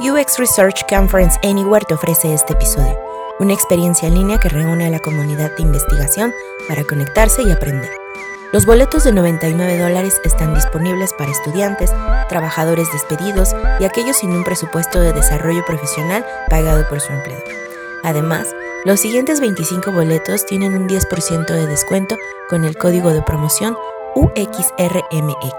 [0.00, 2.98] UX Research Conference Anywhere te ofrece este episodio,
[3.38, 6.32] una experiencia en línea que reúne a la comunidad de investigación
[6.66, 7.90] para conectarse y aprender.
[8.52, 11.92] Los boletos de 99 dólares están disponibles para estudiantes,
[12.28, 17.44] trabajadores despedidos y aquellos sin un presupuesto de desarrollo profesional pagado por su empleador.
[18.02, 18.48] Además,
[18.84, 22.16] los siguientes 25 boletos tienen un 10% de descuento
[22.48, 23.76] con el código de promoción
[24.14, 25.54] UXRMX.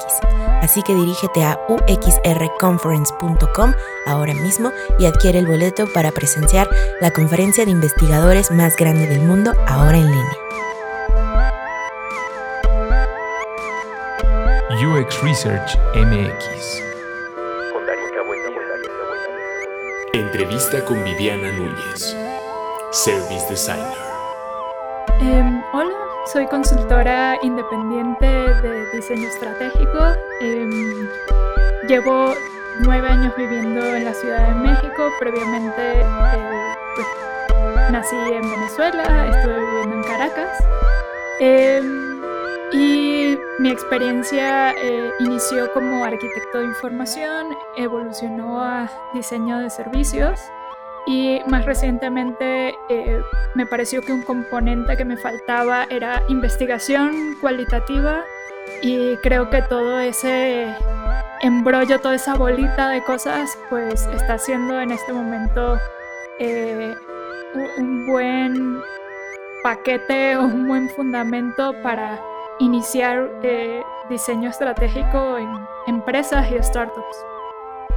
[0.62, 3.74] Así que dirígete a uxrconference.com
[4.08, 6.70] ahora mismo y adquiere el boleto para presenciar
[7.02, 10.38] la conferencia de investigadores más grande del mundo ahora en línea.
[14.84, 16.82] UX Research MX.
[20.14, 22.16] Entrevista con Viviana Núñez,
[22.92, 23.98] Service Designer.
[25.22, 30.00] Em, hola, soy consultora independiente de diseño estratégico.
[30.42, 31.08] Em,
[31.88, 32.34] llevo
[32.82, 35.10] nueve años viviendo en la Ciudad de México.
[35.20, 36.06] Previamente eh,
[36.96, 40.64] pues, nací en Venezuela, estuve viviendo en Caracas.
[41.40, 42.22] Em,
[42.74, 50.40] y mi experiencia eh, inició como arquitecto de información, evolucionó a diseño de servicios
[51.06, 53.22] y más recientemente eh,
[53.54, 58.24] me pareció que un componente que me faltaba era investigación cualitativa
[58.82, 60.76] y creo que todo ese
[61.42, 65.78] embrollo, toda esa bolita de cosas, pues está siendo en este momento
[66.40, 66.94] eh,
[67.78, 68.82] un buen
[69.64, 72.22] paquete o un buen fundamento para
[72.60, 75.50] iniciar eh, diseño estratégico en
[75.88, 77.35] empresas y startups.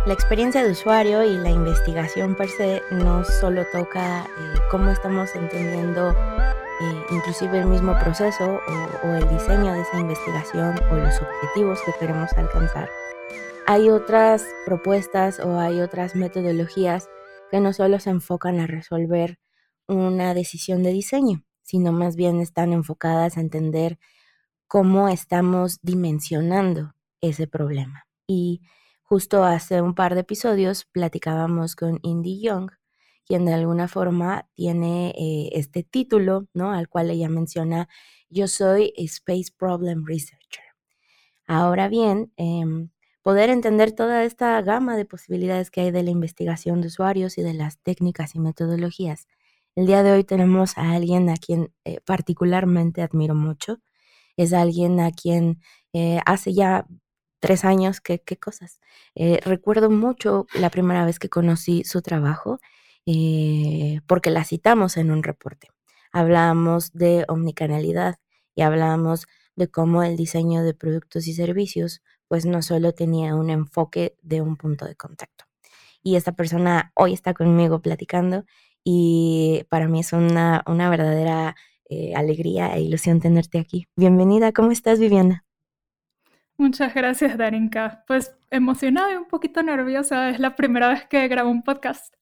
[0.08, 5.34] La experiencia de usuario y la investigación per se no solo toca eh, cómo estamos
[5.34, 11.14] entendiendo eh, inclusive el mismo proceso o, o, el diseño de esa investigación o los
[11.20, 12.88] objetivos que queremos alcanzar.
[13.66, 17.10] Hay otras propuestas o hay otras metodologías
[17.50, 19.38] que no solo se enfocan a resolver
[19.88, 23.98] una decisión de diseño, sino más bien están enfocadas a entender
[24.68, 28.06] cómo estamos dimensionando ese problema.
[28.26, 28.62] Y
[29.10, 32.70] Justo hace un par de episodios platicábamos con Indy Young,
[33.24, 36.72] quien de alguna forma tiene eh, este título, ¿no?
[36.72, 37.88] Al cual ella menciona,
[38.28, 40.62] yo soy Space Problem Researcher.
[41.46, 42.90] Ahora bien, em,
[43.22, 47.42] poder entender toda esta gama de posibilidades que hay de la investigación de usuarios y
[47.42, 49.26] de las técnicas y metodologías.
[49.74, 53.80] El día de hoy tenemos a alguien a quien eh, particularmente admiro mucho.
[54.36, 55.62] Es alguien a quien
[55.94, 56.86] eh, hace ya
[57.40, 58.80] tres años, qué, qué cosas.
[59.14, 62.58] Eh, recuerdo mucho la primera vez que conocí su trabajo
[63.06, 65.68] eh, porque la citamos en un reporte.
[66.12, 68.16] Hablábamos de omnicanalidad
[68.54, 73.50] y hablábamos de cómo el diseño de productos y servicios pues no solo tenía un
[73.50, 75.46] enfoque de un punto de contacto.
[76.02, 78.44] Y esta persona hoy está conmigo platicando
[78.84, 81.56] y para mí es una, una verdadera
[81.88, 83.86] eh, alegría e ilusión tenerte aquí.
[83.96, 85.47] Bienvenida, ¿cómo estás Viviana?
[86.58, 88.04] Muchas gracias, Darinka.
[88.08, 90.28] Pues emocionada y un poquito nerviosa.
[90.30, 92.12] Es la primera vez que grabo un podcast.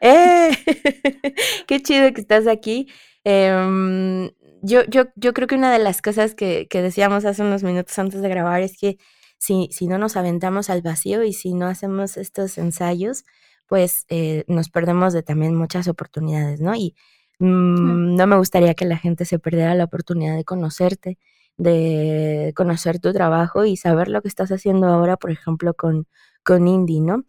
[0.00, 0.50] ¡Eh!
[1.66, 2.88] ¡Qué chido que estás aquí!
[3.22, 4.30] Em,
[4.62, 7.96] yo, yo, yo creo que una de las cosas que, que, decíamos hace unos minutos
[7.98, 8.98] antes de grabar es que
[9.38, 13.24] si, si no nos aventamos al vacío y si no hacemos estos ensayos,
[13.68, 16.74] pues eh, nos perdemos de también muchas oportunidades, ¿no?
[16.74, 16.96] Y
[17.38, 21.18] mmm, no me gustaría que la gente se perdiera la oportunidad de conocerte,
[21.58, 26.06] de conocer tu trabajo y saber lo que estás haciendo ahora, por ejemplo, con,
[26.44, 27.24] con Indy, ¿no?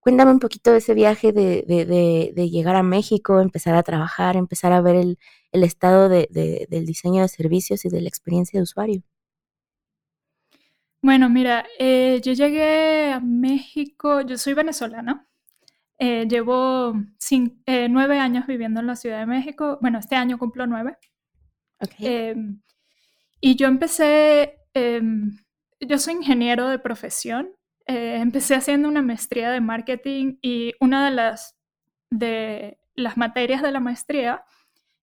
[0.00, 4.36] Cuéntame un poquito de ese viaje de, de, de, llegar a México, empezar a trabajar,
[4.36, 5.18] empezar a ver el,
[5.52, 9.02] el estado del diseño de servicios y de la experiencia de usuario.
[11.00, 15.26] Bueno, mira, eh, yo llegué a México, yo soy venezolana,
[15.98, 20.38] eh, llevo cinco, eh, nueve años viviendo en la Ciudad de México, bueno, este año
[20.38, 20.96] cumplo nueve.
[21.78, 22.34] Okay.
[23.46, 25.02] Y yo empecé, eh,
[25.78, 27.50] yo soy ingeniero de profesión,
[27.86, 31.54] eh, empecé haciendo una maestría de marketing y una de las,
[32.08, 34.46] de las materias de la maestría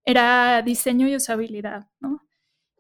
[0.05, 2.23] era diseño y usabilidad, ¿no?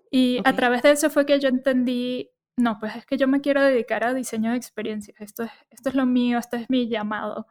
[0.09, 0.51] Y okay.
[0.51, 3.61] a través de eso fue que yo entendí, no, pues es que yo me quiero
[3.61, 7.45] dedicar a diseño de experiencias, esto es, esto es lo mío, esto es mi llamado.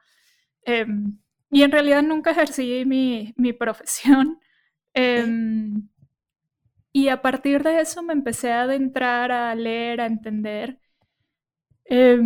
[0.67, 0.85] Eh,
[1.53, 4.41] y en realidad nunca ejercí mi, mi profesión.
[4.95, 5.25] Eh,
[6.93, 10.79] y a partir de eso me empecé a adentrar, a leer, a entender.
[11.85, 12.21] Eh,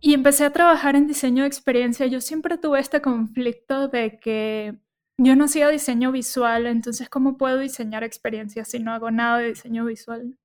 [0.00, 2.06] y empecé a trabajar en diseño de experiencia.
[2.06, 4.78] Yo siempre tuve este conflicto de que
[5.16, 9.48] yo no hacía diseño visual, entonces ¿cómo puedo diseñar experiencias si no hago nada de
[9.48, 10.38] diseño visual?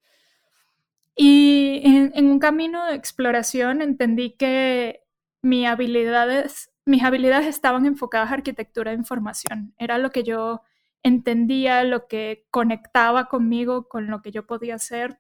[1.16, 5.02] Y en, en un camino de exploración entendí que
[5.44, 9.76] mis habilidades, mis habilidades estaban enfocadas a arquitectura de información.
[9.78, 10.64] Era lo que yo
[11.04, 15.20] entendía, lo que conectaba conmigo, con lo que yo podía hacer.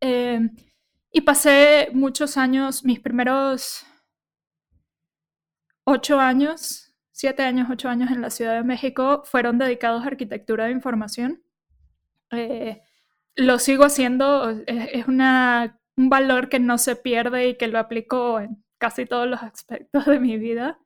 [0.00, 0.56] Em,
[1.12, 3.86] y pasé muchos años, mis primeros
[5.84, 10.66] ocho años, siete años, ocho años en la Ciudad de México fueron dedicados a arquitectura
[10.66, 11.42] de información.
[12.32, 12.82] Eh,
[13.36, 18.40] lo sigo haciendo, es, una, un valor que no se pierde y que lo aplico
[18.40, 20.78] en casi todos los aspectos de mi vida.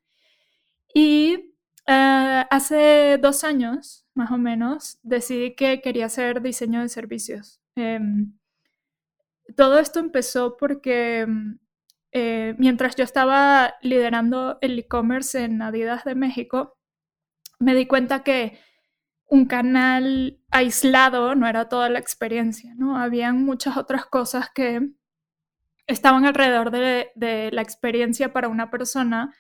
[0.95, 1.55] Y
[1.87, 7.61] eh, hace dos años, más o menos, decidí que quería hacer diseño de servicios.
[7.77, 8.39] Em,
[9.57, 11.59] todo esto empezó porque mm,
[12.13, 16.79] eh, mientras yo estaba liderando el e-commerce en Adidas de México,
[17.59, 18.59] me di cuenta que
[19.27, 22.97] un canal aislado no era toda la experiencia, ¿no?
[22.97, 24.91] Habían muchas otras cosas que
[25.87, 29.35] estaban alrededor de, la experiencia para una persona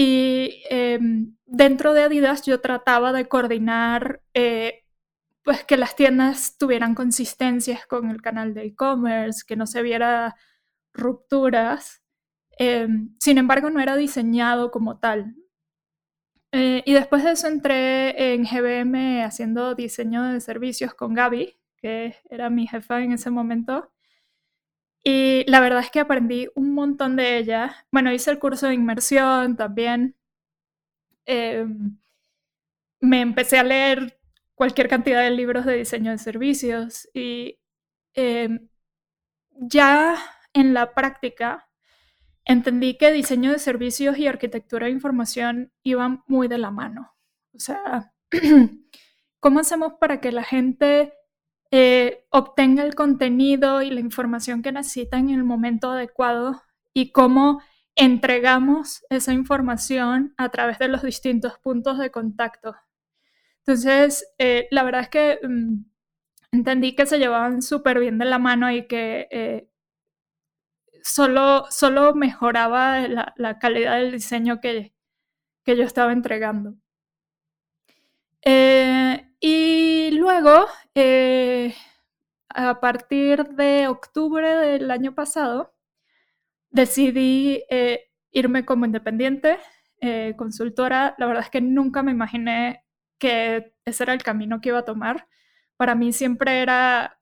[0.00, 4.84] y em, dentro de Adidas yo trataba de coordinar eh,
[5.42, 10.36] pues que las tiendas tuvieran consistencias con el canal de e-commerce, que no se viera
[10.92, 12.04] rupturas.
[12.58, 15.34] Em, sin embargo, no era diseñado como tal.
[16.52, 22.14] Eh, y después de eso entré en GBM haciendo diseño de servicios con Gaby, que
[22.30, 23.90] era mi jefa en ese momento.
[25.10, 27.86] Y la verdad es que aprendí un montón de ella.
[27.90, 30.14] Bueno, hice el curso de inmersión también.
[31.24, 31.96] Em,
[33.00, 34.20] me empecé a leer
[34.54, 37.58] cualquier cantidad de libros de diseño de servicios y
[38.12, 38.68] em,
[39.52, 40.18] ya
[40.52, 41.70] en la práctica
[42.44, 47.16] entendí que diseño de servicios y arquitectura de información iban muy de la mano.
[47.54, 48.12] O sea,
[49.40, 51.17] ¿cómo hacemos para que la gente
[51.70, 56.62] eh, obtenga el contenido y la información que necesita en el momento adecuado
[56.94, 57.60] y cómo
[57.94, 62.74] entregamos esa información a través de los distintos puntos de contacto?
[63.60, 65.84] Entonces, eh, la verdad es que mm,
[66.52, 69.68] entendí que se llevaban súper bien de la mano y que eh,
[71.02, 74.94] solo, solo mejoraba la, calidad del diseño que,
[75.64, 76.76] que yo estaba entregando.
[78.44, 81.74] Eh, y luego, eh,
[82.48, 85.74] a partir de octubre del año pasado,
[86.70, 89.58] decidí eh, irme como independiente,
[90.36, 91.14] consultora.
[91.18, 92.84] La verdad es que nunca me imaginé
[93.18, 95.26] que ese era el camino que iba a tomar.
[95.76, 97.18] Para mí siempre era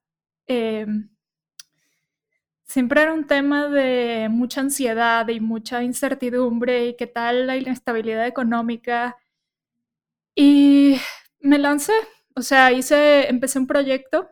[2.66, 8.26] siempre era un tema de mucha ansiedad y mucha incertidumbre y qué tal la inestabilidad
[8.26, 9.16] económica.
[11.56, 11.94] Me lancé,
[12.34, 14.28] o sea, hice, empecé un proyecto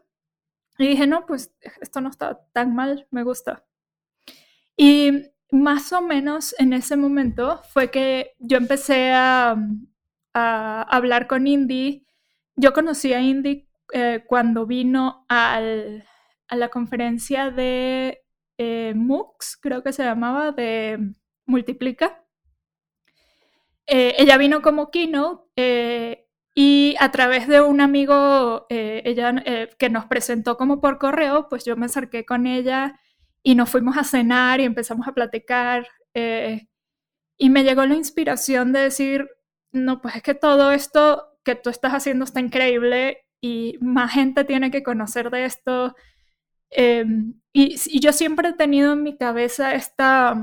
[0.76, 3.65] y dije, no, pues esto no está tan mal, me gusta.
[4.76, 9.56] Y más o menos en ese momento fue que yo empecé a,
[10.35, 12.06] hablar con Indy.
[12.56, 16.05] Yo conocí a Indy eh, cuando vino al,
[16.49, 18.23] a la conferencia de
[18.59, 21.15] eh, MOOCs, creo que se llamaba, de
[21.47, 22.23] Multiplica.
[23.87, 26.24] Eh, ella vino como keynote eh,
[26.54, 29.44] y a través de un amigo ella,
[29.78, 33.00] que nos presentó como por correo, pues yo me acerqué con ella
[33.42, 35.88] y nos fuimos a cenar y empezamos a platicar.
[37.37, 39.28] y me llegó la inspiración de decir,
[39.73, 44.44] no, pues es que todo esto que tú estás haciendo está increíble y más gente
[44.44, 45.94] tiene que conocer de esto
[46.76, 50.34] Em, y, yo siempre he tenido en mi cabeza esta,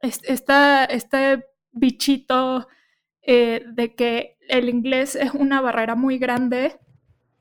[0.00, 2.66] esta este bichito
[3.22, 6.78] eh, de que el inglés es una barrera muy grande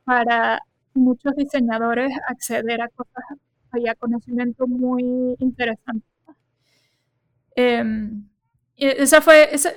[0.04, 0.62] para
[0.94, 3.24] muchos diseñadores acceder a cosas
[3.74, 6.06] y a conocimiento muy interesante.
[7.56, 8.28] Em,
[8.78, 9.72] esa, fue, esa,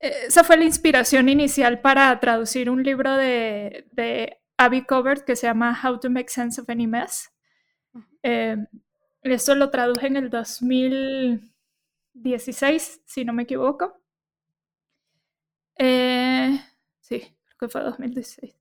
[0.00, 5.46] esa, fue la inspiración inicial para traducir un libro de, de Abby Covert que se
[5.46, 7.30] llama How to Make Sense of Any Mess.
[8.22, 8.56] Eh,
[9.22, 14.00] esto lo traduje en el 2016, si no me equivoco.
[15.78, 16.60] Eh,
[17.00, 18.54] sí, creo que fue 2016.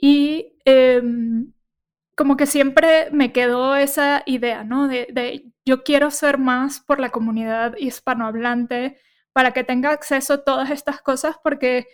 [0.00, 1.52] Y em,
[2.16, 4.88] como que siempre me quedó esa idea, ¿no?
[4.88, 8.98] De, yo quiero ser más por la comunidad hispanohablante
[9.32, 11.86] para que tenga acceso a todas estas cosas porque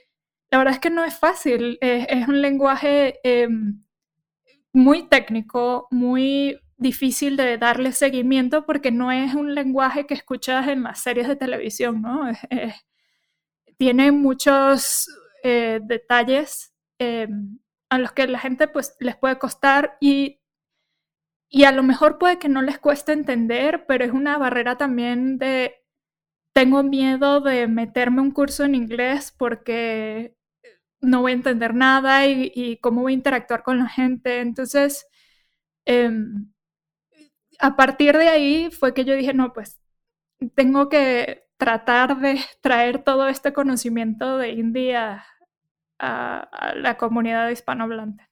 [0.51, 3.83] la verdad es que no es fácil, es un lenguaje em,
[4.73, 10.85] muy técnico, muy difícil de darle seguimiento porque no es un lenguaje que escuchas en
[10.85, 12.23] las series de televisión, ¿no?
[13.79, 15.09] Tiene muchos
[15.43, 17.59] eh, detalles em,
[17.91, 20.39] a los que la gente pues les puede costar y
[21.51, 25.39] y a lo mejor puede que no les cueste entender, pero es una barrera también
[25.39, 25.77] de,
[26.55, 30.37] tengo miedo de meterme un curso en inglés porque
[31.01, 34.41] no voy a entender nada y, cómo voy a interactuar con la gente.
[34.41, 35.07] Entonces,
[35.87, 36.53] em,
[37.59, 39.81] a partir de ahí fue que yo dije, no, pues
[40.55, 45.27] tengo que tratar de traer todo este conocimiento de India
[45.99, 48.25] a, la comunidad hispanohablante.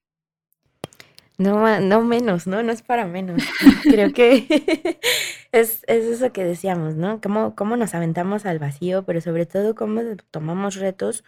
[1.37, 2.63] No, no menos, ¿no?
[2.63, 3.43] No es para menos.
[3.83, 5.01] Creo que
[5.53, 7.21] es, eso que decíamos, ¿no?
[7.21, 11.25] Cómo, cómo nos aventamos al vacío, pero sobre todo cómo tomamos retos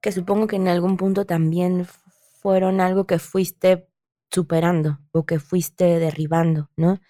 [0.00, 1.86] que supongo que en algún punto también
[2.40, 3.88] fueron algo que fuiste
[4.30, 7.00] superando o que fuiste derribando, ¿no?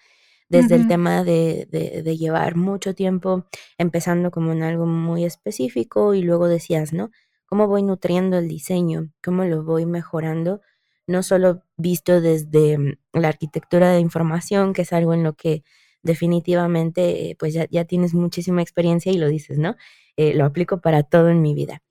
[0.47, 3.45] Desde el tema de, de, llevar mucho tiempo
[3.79, 7.09] empezando como en algo muy específico y luego decías, ¿no?
[7.47, 9.11] ¿Cómo voy nutriendo el diseño?
[9.23, 10.61] ¿Cómo lo voy mejorando?
[11.07, 15.63] No solo visto desde mm, la arquitectura de información, que es algo en lo que
[16.03, 19.75] definitivamente eh, pues ya, ya tienes muchísima experiencia y lo dices, ¿no?
[20.17, 21.81] Eh, lo aplico para todo en mi vida.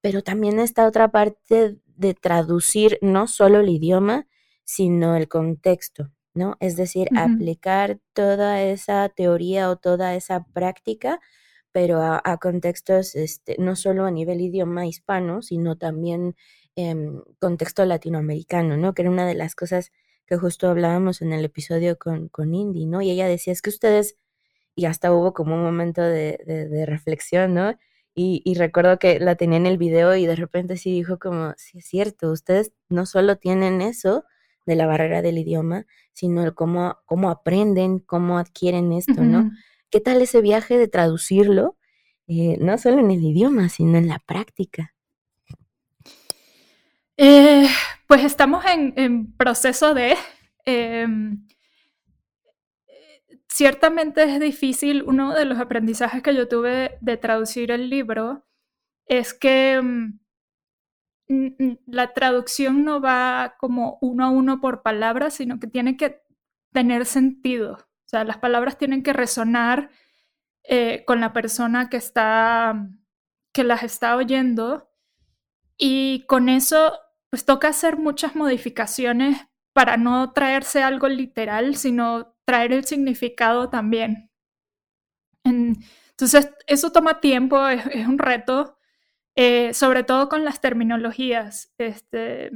[0.00, 4.26] Pero también está otra parte de traducir no solo el idioma,
[4.64, 6.56] sino el contexto, ¿no?
[6.60, 11.20] Es decir, aplicar toda esa teoría o toda esa práctica,
[11.72, 16.36] pero a, contextos este, no solo a nivel idioma hispano, sino también
[16.76, 18.94] en contexto latinoamericano, ¿no?
[18.94, 19.92] Que era una de las cosas
[20.26, 23.02] que justo hablábamos en el episodio con, con Indy, ¿no?
[23.02, 24.16] Y ella decía, es que ustedes,
[24.76, 27.74] y hasta hubo como un momento de, de reflexión, ¿no?
[28.20, 31.78] Y, recuerdo que la tenía en el video y de repente sí dijo como, sí
[31.78, 34.24] es cierto, ustedes no solo tienen eso
[34.68, 39.50] de la barrera del idioma, sino el cómo, cómo aprenden, cómo adquieren esto, ¿no?
[39.90, 41.78] ¿Qué tal ese viaje de traducirlo,
[42.26, 44.94] eh, no solo en el idioma, sino en la práctica?
[47.16, 47.66] Eh,
[48.06, 50.14] pues estamos en, proceso de...
[50.66, 51.46] Em,
[53.48, 58.44] ciertamente es difícil, uno de los aprendizajes que yo tuve de traducir el libro
[59.06, 60.20] es que mm,
[61.86, 66.22] la traducción no va como uno a uno por palabras, sino que tiene que
[66.72, 67.72] tener sentido.
[67.74, 69.90] O sea, las palabras tienen que resonar
[70.64, 72.88] eh, con la persona que está,
[73.52, 74.90] que las está oyendo.
[75.76, 76.98] Y con eso,
[77.30, 79.38] pues toca hacer muchas modificaciones
[79.74, 84.30] para no traerse algo literal, sino traer el significado también.
[85.44, 88.77] Entonces, eso toma tiempo, es, un reto,
[89.40, 91.72] eh, sobre todo con las terminologías.
[91.78, 92.50] Este,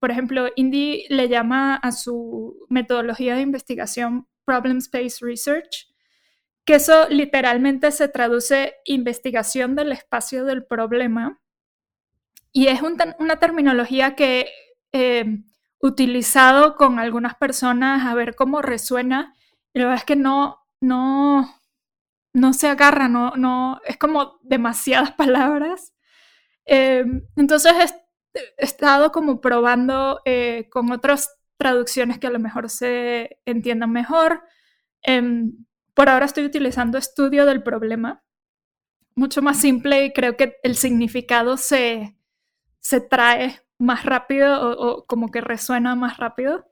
[0.00, 5.86] por ejemplo, Indy le llama a su metodología de investigación Problem Space Research,
[6.64, 11.42] que eso literalmente se traduce investigación del espacio del problema.
[12.52, 14.48] Y es una terminología que
[14.92, 15.26] eh,
[15.78, 19.34] utilizado con algunas personas a ver cómo resuena.
[19.74, 21.60] Y la verdad es que no, no,
[22.32, 25.93] no se agarra, no, no, es como demasiadas palabras.
[26.64, 28.04] Em, entonces he,
[28.58, 34.42] estado como probando eh, con otras traducciones que a lo mejor se entiendan mejor.
[35.02, 35.52] Em,
[35.94, 38.24] por ahora estoy utilizando estudio del problema,
[39.14, 42.16] mucho más simple y creo que el significado se,
[42.80, 46.66] se trae más rápido o, como que resuena más rápido.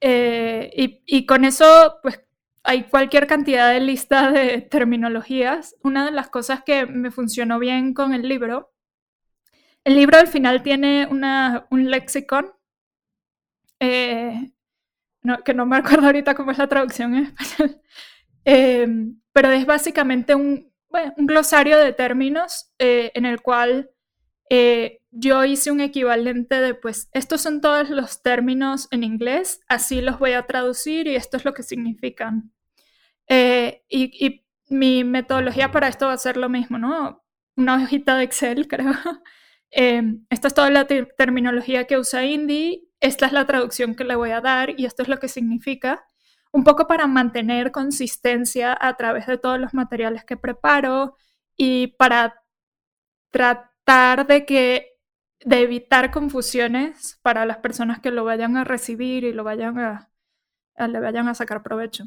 [0.00, 2.20] Eh, y, con eso, pues
[2.66, 5.76] hay cualquier cantidad de lista de terminologías.
[5.82, 8.72] Una de las cosas que me funcionó bien con el libro,
[9.84, 12.52] el libro al final tiene una, un lexicon,
[13.80, 14.52] eh,
[15.44, 17.80] que no me acuerdo ahorita cómo es la traducción en español,
[18.44, 20.72] em, pero es básicamente un,
[21.16, 23.90] un glosario de términos eh, en el cual
[25.10, 30.18] yo hice un equivalente de, pues, estos son todos los términos en inglés, así los
[30.18, 32.52] voy a traducir y esto es lo que significan.
[33.28, 37.24] Eh, y, mi metodología para esto va a ser lo mismo, ¿no?
[37.56, 38.92] Una hojita de Excel, creo.
[39.70, 44.16] Eh, esta es toda la terminología que usa Indy, esta es la traducción que le
[44.16, 46.04] voy a dar y esto es lo que significa.
[46.52, 51.16] Un poco para mantener consistencia a través de todos los materiales que preparo
[51.56, 52.42] y para
[53.30, 54.96] tratar de que
[55.44, 60.10] de evitar confusiones para las personas que lo vayan a recibir y lo vayan a,
[60.78, 62.04] le vayan a sacar provecho.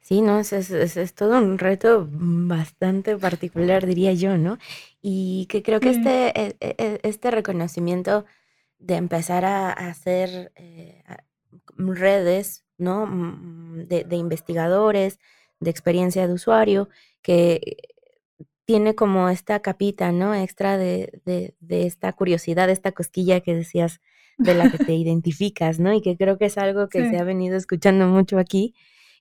[0.00, 4.58] Sí, no, es, es, todo un reto bastante particular, diría yo, ¿no?
[5.02, 8.24] Y que creo que este, e, e, e, este reconocimiento
[8.78, 11.02] de empezar a, hacer eh,
[11.76, 13.06] redes, ¿no?
[13.06, 15.18] Mm, de, de investigadores,
[15.60, 16.88] de experiencia de usuario,
[17.22, 17.76] que
[18.70, 20.32] tiene como esta capita, ¿no?
[20.32, 24.00] Extra de, de, esta curiosidad, esta cosquilla que decías
[24.38, 25.92] de la que te identificas, ¿no?
[25.92, 28.76] Y que creo que es algo que se ha venido escuchando mucho aquí,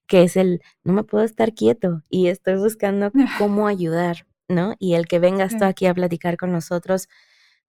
[0.10, 4.76] que es el, no me puedo estar quieto y estoy buscando cómo ayudar, ¿no?
[4.80, 7.08] Y el que vengas tú aquí a platicar con nosotros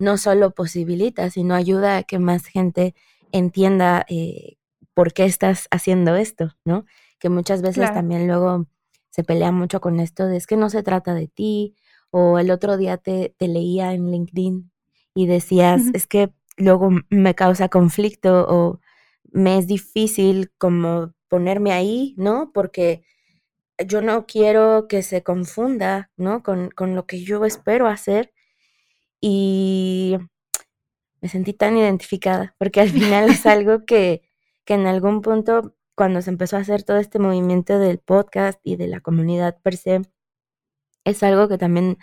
[0.00, 2.94] no solo posibilita, sino ayuda a que más gente
[3.30, 4.56] entienda eh,
[4.94, 6.86] por qué estás haciendo esto, ¿no?
[7.18, 8.66] Que muchas veces también luego
[9.10, 11.76] se pelea mucho con esto de es que no se trata de ti,
[12.10, 14.72] o el otro día te, te leía en LinkedIn
[15.14, 18.80] y decías, es que luego me causa conflicto o
[19.30, 22.52] me es difícil como ponerme ahí, ¿no?
[22.52, 23.04] Porque
[23.86, 26.42] yo no quiero que se confunda, ¿no?
[26.42, 28.32] Con, con lo que yo espero hacer.
[29.20, 30.18] Y
[31.20, 34.22] me sentí tan identificada, porque al final es algo que,
[34.64, 38.76] que en algún punto, cuando se empezó a hacer todo este movimiento del podcast y
[38.76, 40.02] de la comunidad per se,
[41.04, 41.98] es algo que también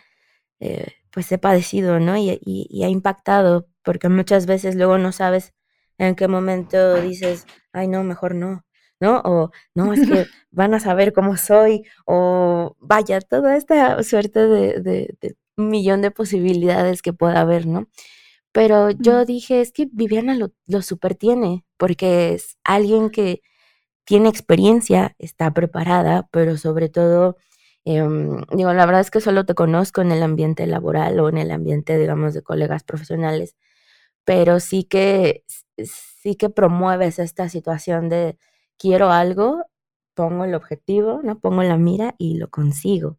[0.60, 2.18] eh, pues he padecido, ¿no?
[2.18, 5.54] Y, y, ha impactado, porque muchas veces luego no sabes
[5.98, 8.66] en qué momento dices, ay, no, mejor no,
[9.00, 9.22] ¿no?
[9.25, 14.82] O no, es que van a saber cómo soy, o vaya, toda esta suerte de,
[14.82, 17.88] de, un millón de posibilidades que pueda haber, ¿no?
[18.51, 23.42] Pero yo dije, es que Viviana lo, lo super tiene, porque es alguien que
[24.06, 27.38] tiene experiencia, está preparada, pero sobre todo
[27.89, 31.38] Em, digo, la verdad es que solo te conozco en el ambiente laboral o en
[31.38, 33.56] el ambiente, digamos, de colegas profesionales,
[34.25, 35.46] pero sí que,
[35.77, 38.38] sí que promueves esta situación de
[38.78, 39.64] quiero algo,
[40.14, 41.40] pongo el objetivo, ¿no?
[41.40, 43.18] Pongo la mira y lo consigo.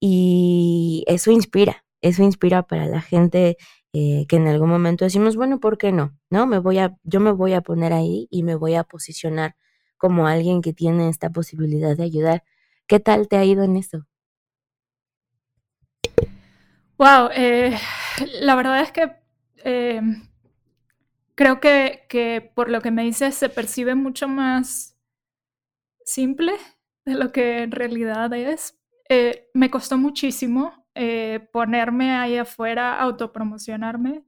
[0.00, 3.56] Y eso inspira, eso inspira para la gente
[3.92, 6.16] eh, que en algún momento decimos, bueno, ¿por qué no?
[6.30, 6.46] ¿No?
[6.46, 9.56] Me voy a, yo me voy a poner ahí y me voy a posicionar
[9.96, 12.42] como alguien que tiene esta posibilidad de ayudar
[12.86, 14.06] ¿Qué tal te ha ido en eso?
[16.98, 17.76] Wow, eh,
[18.40, 19.10] la verdad es que
[19.64, 20.00] eh,
[21.34, 24.93] creo que, por lo que me dices se percibe mucho más
[26.04, 26.54] simple
[27.04, 28.78] de lo que en realidad es.
[29.08, 30.84] Eh, me costó muchísimo
[31.52, 34.24] ponerme ahí afuera, autopromocionarme.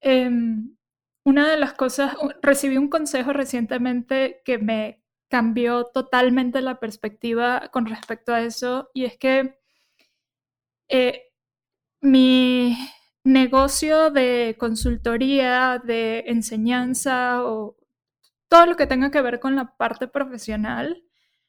[0.00, 0.76] Em,
[1.24, 7.86] una de las cosas, recibí un consejo recientemente que me cambió totalmente la perspectiva con
[7.86, 9.58] respecto a eso y es que
[10.88, 11.32] eh,
[12.00, 12.76] mi
[13.24, 17.76] negocio de consultoría, de enseñanza o
[18.48, 21.02] todo lo que tenga que ver con la parte profesional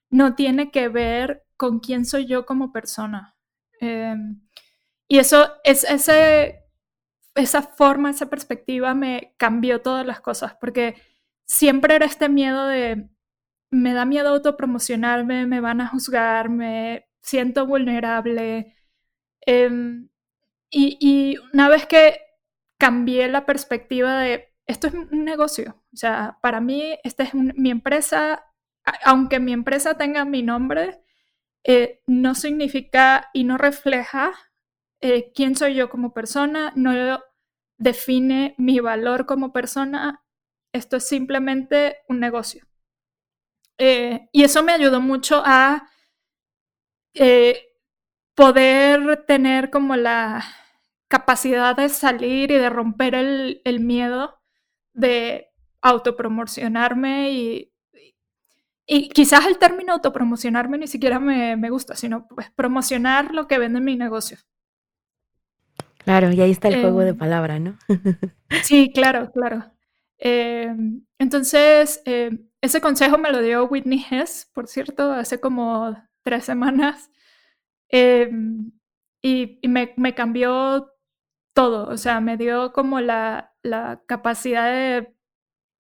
[0.10, 3.36] no tiene que ver con quién soy yo como persona.
[3.80, 4.42] Em,
[5.08, 5.86] y eso, es,
[7.36, 10.96] esa forma, esa perspectiva me cambió todas las cosas, porque
[11.46, 13.10] siempre era este miedo de
[13.72, 18.76] me da miedo autopromocionarme, me van a juzgar, me siento vulnerable.
[19.42, 20.10] Em,
[20.72, 22.20] y, una vez que
[22.78, 27.72] cambié la perspectiva de esto es un negocio, o sea, para mí esta es mi
[27.72, 28.46] empresa,
[29.04, 31.02] aunque mi empresa tenga mi nombre,
[31.64, 34.32] eh, no significa y no refleja
[35.02, 37.20] eh, quién soy yo como persona, no
[37.80, 40.24] define mi valor como persona,
[40.72, 42.68] esto es simplemente un negocio.
[43.80, 45.90] Eh, y eso me ayudó mucho a
[48.36, 50.46] poder tener como la
[51.08, 54.40] capacidad de salir y de romper el, miedo
[54.94, 55.48] de
[55.82, 57.72] autopromocionarme y,
[58.86, 63.82] y quizás el término autopromocionarme ni siquiera me, gusta, sino pues promocionar lo que vende
[63.82, 64.38] mi negocio.
[65.98, 67.78] Claro, y ahí está el juego de em, palabra, ¿no?
[68.64, 69.72] sí, claro, claro.
[70.18, 76.46] Em, entonces, em, ese consejo me lo dio Whitney Hess, por cierto, hace como tres
[76.46, 77.12] semanas.
[77.90, 78.72] Em,
[79.22, 80.94] y, me, cambió
[81.54, 83.54] todo, o sea, me dio como la,
[84.08, 85.14] capacidad de,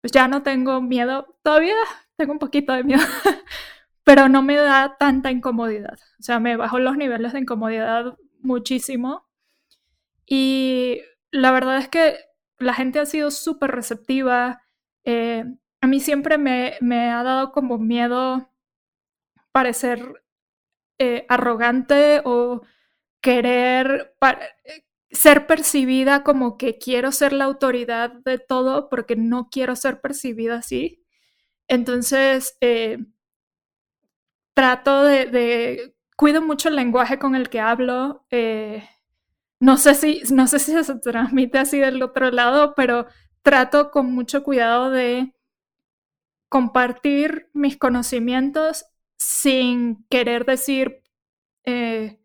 [0.06, 1.74] pues ya no tengo miedo, todavía
[2.16, 3.02] tengo un poquito de miedo,
[4.04, 9.26] pero no me da tanta incomodidad, o sea, me bajó los niveles de incomodidad muchísimo.
[10.24, 11.00] Y
[11.32, 12.18] la verdad es que
[12.60, 14.62] la gente ha sido súper receptiva.
[15.02, 15.44] Eh,
[15.80, 16.78] a mí siempre me,
[17.10, 18.48] ha dado como miedo
[19.50, 20.22] parecer
[21.00, 22.62] eh, arrogante o
[23.20, 24.85] querer eh,
[25.16, 30.56] ser percibida como que quiero ser la autoridad de todo porque no quiero ser percibida
[30.58, 31.02] así.
[31.68, 32.98] Entonces, eh,
[34.54, 38.26] trato de, cuido mucho el lenguaje con el que hablo.
[39.60, 43.06] no, sé si, no sé si se transmite así del otro lado, pero
[43.42, 45.34] trato con mucho cuidado de
[46.48, 48.86] compartir mis conocimientos
[49.18, 51.02] sin querer decir,
[51.64, 52.18] eh,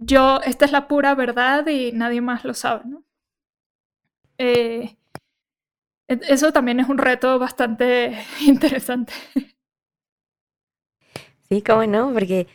[0.00, 3.04] yo, esta es la pura verdad y nadie más lo sabe, ¿no?
[4.38, 4.96] Eh,
[6.08, 9.12] eso también es un reto bastante interesante.
[11.48, 12.46] Sí, cómo no, porque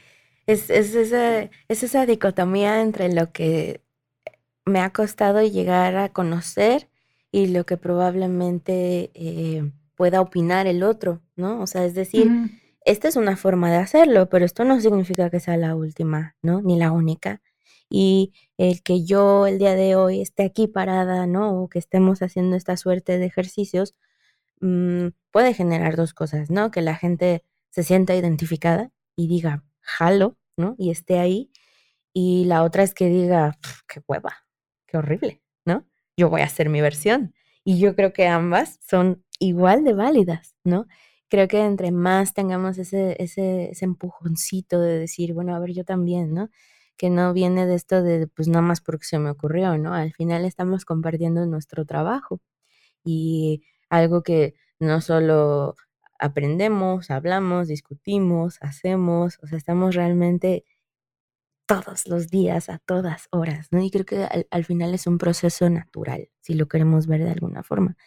[0.48, 3.82] es, esa, es esa dicotomía entre lo que
[4.66, 6.90] me ha costado llegar a conocer
[7.32, 11.62] y lo que probablemente eh, pueda opinar el otro, ¿no?
[11.62, 12.32] O sea, es decir,
[12.86, 16.62] esta es una forma de hacerlo, pero esto no significa que sea la última, ¿no?
[16.62, 17.42] Ni la única.
[17.90, 21.62] Y el que yo el día de hoy esté aquí parada, ¿no?
[21.64, 23.96] O que estemos haciendo esta suerte de ejercicios,
[24.62, 26.72] mm, puede generar dos cosas, ¿no?
[26.72, 30.76] Que la gente se sienta identificada y diga, jalo, ¿no?
[30.78, 31.52] Y esté ahí.
[32.14, 34.46] Y la otra es que diga, qué hueva,
[34.88, 35.86] qué horrible, ¿no?
[36.18, 37.34] Yo voy a hacer mi versión.
[37.64, 40.88] Y yo creo que ambas son igual de válidas, ¿no?
[41.36, 45.84] Creo que entre más tengamos ese, ese, ese empujoncito de decir, bueno, a ver, yo
[45.84, 46.50] también, ¿no?
[46.96, 49.94] Que no viene de esto de, pues nada más porque se me ocurrió, ¿no?
[49.94, 52.40] Al final estamos compartiendo nuestro trabajo
[53.04, 55.76] y algo que no solo
[56.20, 60.64] aprendemos, hablamos, discutimos, hacemos, o sea, estamos realmente
[61.66, 63.82] todos los días, a todas horas, ¿no?
[63.84, 67.62] Y creo que al, final es un proceso natural, si lo queremos ver de alguna
[67.62, 67.98] forma.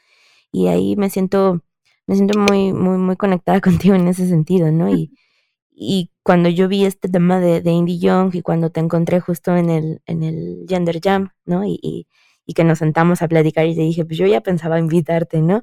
[0.53, 1.63] Y ahí me siento,
[2.09, 4.89] me siento muy, muy, muy conectada contigo en ese sentido, ¿no?
[4.89, 5.13] Y,
[5.71, 9.57] y cuando yo vi este tema de, de, Indie Young y cuando te encontré justo
[9.57, 11.65] en el, en el Gender Jam, ¿no?
[11.65, 12.09] Y, y,
[12.45, 15.63] y que nos sentamos a platicar y te dije, pues yo ya pensaba invitarte, ¿no?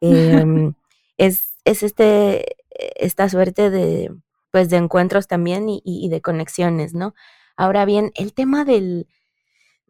[0.00, 0.74] Em,
[1.16, 2.56] es, es este,
[2.96, 4.12] esta suerte de,
[4.50, 7.14] pues de encuentros también y, de conexiones, ¿no?
[7.56, 9.06] Ahora bien, el tema del,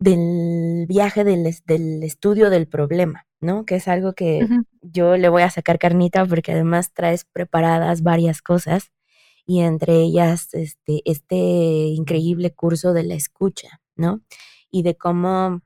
[0.04, 3.64] del viaje del, del, estudio del problema, ¿no?
[3.64, 4.46] Que es algo que
[4.82, 8.92] yo le voy a sacar carnita porque además traes preparadas varias cosas
[9.46, 14.20] y entre ellas este, este increíble curso de la escucha, ¿no?
[14.70, 15.62] Y de cómo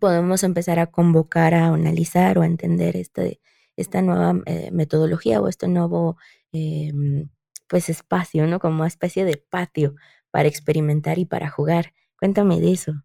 [0.00, 3.40] podemos empezar a convocar, a analizar o a entender este,
[3.76, 6.16] esta nueva eh, metodología o este nuevo
[6.52, 7.28] em,
[7.68, 8.60] pues espacio, ¿no?
[8.60, 9.96] Como una especie de patio
[10.30, 11.92] para experimentar y para jugar.
[12.20, 13.02] Cuéntame de eso.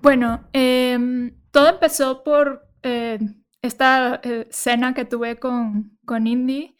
[0.00, 3.18] Bueno, em, todo empezó por eh,
[3.62, 6.76] esta eh, cena que tuve con, con Indy.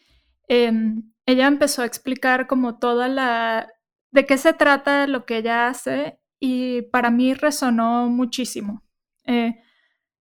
[0.48, 3.68] Em, ella empezó a explicar como toda la...
[4.12, 8.84] de qué se trata lo que ella hace y para mí resonó muchísimo.
[9.26, 9.60] Eh,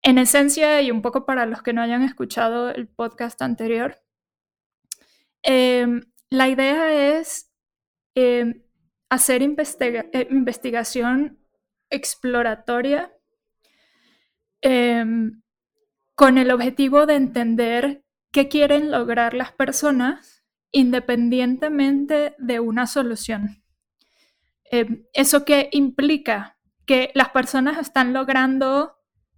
[0.04, 4.06] en esencia, y un poco para los que no hayan escuchado el podcast anterior,
[5.46, 7.52] Em, la idea es
[9.10, 11.40] hacer investigación
[11.96, 13.12] exploratoria
[14.62, 15.42] em,
[16.16, 23.64] con el objetivo de entender qué quieren lograr las personas independientemente de una solución.
[25.14, 26.58] ¿Eso qué implica?
[26.86, 28.98] Que las personas están logrando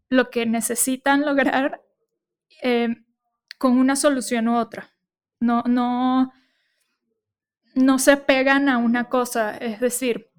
[0.09, 1.81] lo que necesitan lograr
[3.57, 4.89] con una solución u otra.
[5.39, 6.31] No, no,
[7.75, 9.55] no se pegan a una cosa.
[9.57, 10.31] Es decir,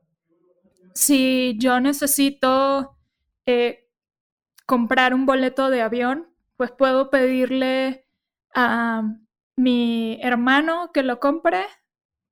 [0.98, 2.98] si yo necesito
[3.46, 3.88] eh,
[4.66, 8.04] comprar un boleto de avión, pues puedo pedirle
[8.52, 9.04] a
[9.54, 11.64] mi hermano que lo compre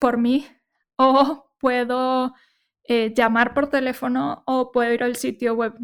[0.00, 0.48] por mí
[0.96, 2.34] o puedo
[2.82, 5.74] eh, llamar por teléfono o puedo ir al sitio web.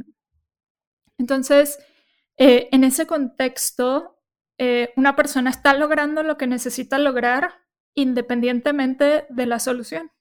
[1.19, 1.79] Entonces,
[2.37, 4.19] eh, en ese contexto,
[4.97, 7.53] una persona está logrando lo que necesita lograr
[7.95, 10.13] independientemente de la solución.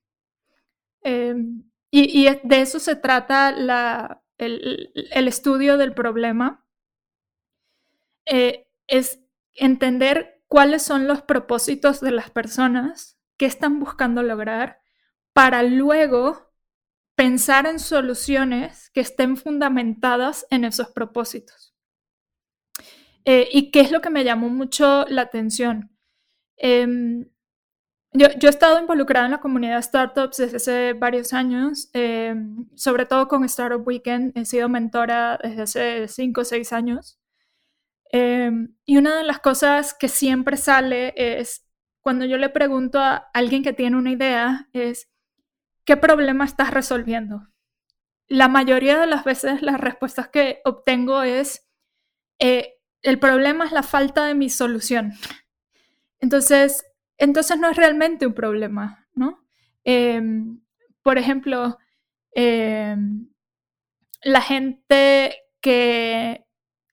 [1.91, 3.49] Y, de eso se trata
[4.37, 6.65] el, estudio del problema.
[8.25, 9.19] Eh, es
[9.53, 14.79] entender cuáles son los propósitos de las personas, qué están buscando lograr,
[15.33, 16.53] para luego
[17.15, 21.75] pensar en soluciones que estén fundamentadas en esos propósitos.
[23.25, 25.95] Eh, ¿Y qué es lo que me llamó mucho la atención?
[26.57, 27.30] Em,
[28.13, 33.27] yo, he estado involucrada en la comunidad startups desde hace varios años, em, sobre todo
[33.27, 34.37] con Startup Weekend.
[34.37, 37.19] He sido mentora desde hace cinco o seis años.
[38.11, 41.65] Em, y una de las cosas que siempre sale es,
[42.01, 45.09] cuando yo le pregunto a alguien que tiene una idea, es,
[45.85, 47.47] ¿qué problema estás resolviendo?
[48.27, 51.67] La mayoría de las veces las respuestas que obtengo es,
[52.39, 55.13] eh, el problema es la falta de mi solución.
[56.19, 56.85] Entonces,
[57.21, 59.45] entonces no es realmente un problema, ¿no?
[59.83, 60.59] Em,
[61.03, 61.77] por ejemplo,
[62.33, 63.29] em,
[64.23, 66.45] la gente que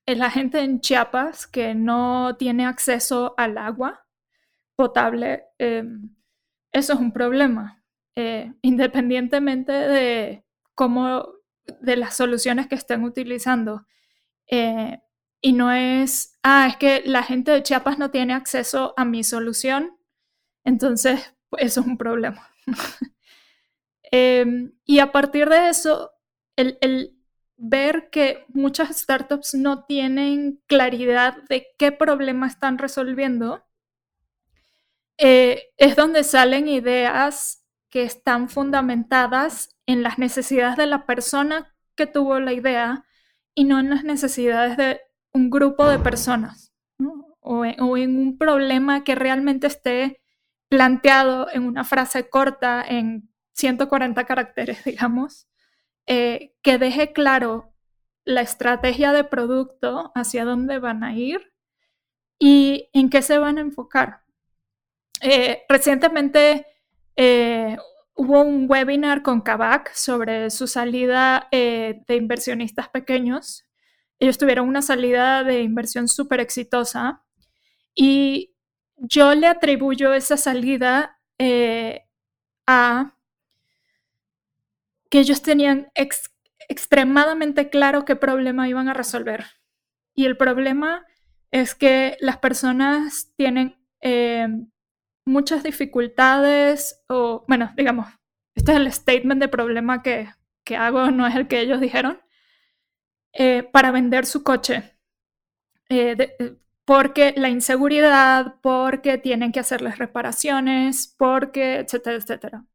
[0.05, 4.05] la gente en Chiapas que no tiene acceso al agua
[4.75, 6.15] potable, em,
[6.71, 7.83] eso es un problema,
[8.15, 11.27] eh, independientemente de cómo,
[11.81, 13.85] de las soluciones que estén utilizando.
[14.47, 14.99] Eh,
[15.41, 19.23] y no es, ah, es que la gente de Chiapas no tiene acceso a mi
[19.23, 19.98] solución,
[20.63, 22.49] entonces pues, eso es un problema.
[24.11, 26.11] Em, y a partir de eso,
[26.55, 27.15] el, el,
[27.57, 33.63] ver que muchas startups no tienen claridad de qué problema están resolviendo,
[35.19, 42.07] eh, es donde salen ideas que están fundamentadas en las necesidades de la persona que
[42.07, 43.05] tuvo la idea
[43.53, 45.01] y no en las necesidades de
[45.33, 46.73] un grupo de personas
[47.41, 47.81] o, en,
[48.17, 50.21] un problema que realmente esté
[50.69, 55.47] planteado en una frase corta, en 140 caracteres, digamos,
[56.05, 57.73] eh, que deje claro
[58.23, 61.53] la estrategia de producto, hacia dónde van a ir
[62.37, 64.21] y en qué se van a enfocar.
[65.21, 66.65] Eh, recientemente
[67.15, 67.77] eh,
[68.13, 73.69] hubo un webinar con Kavak sobre su salida de inversionistas pequeños
[74.19, 77.23] ellos tuvieron una salida de inversión súper exitosa
[77.95, 78.48] y
[78.99, 82.05] yo le atribuyo esa salida eh,
[82.67, 83.15] a
[85.09, 85.91] que ellos tenían
[86.67, 89.45] extremadamente claro qué problema iban a resolver.
[90.13, 91.05] Y el problema
[91.51, 94.47] es que las personas tienen eh,
[95.25, 98.07] muchas dificultades o, bueno, digamos,
[98.55, 100.29] este es el statement de problema que,
[100.63, 102.21] que hago, no es el que ellos dijeron.
[103.33, 104.97] Eh, para vender su coche.
[106.89, 112.65] Porque la inseguridad, porque tienen que hacerles reparaciones, porque, etcétera, etcétera.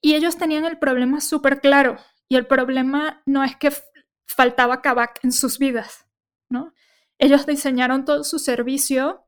[0.00, 1.96] Y ellos tenían el problema súper claro.
[2.28, 3.72] Y el problema no es que
[4.26, 6.06] faltaba Kavak en sus vidas.
[6.48, 6.72] ¿no?
[7.18, 9.26] Ellos diseñaron todo su servicio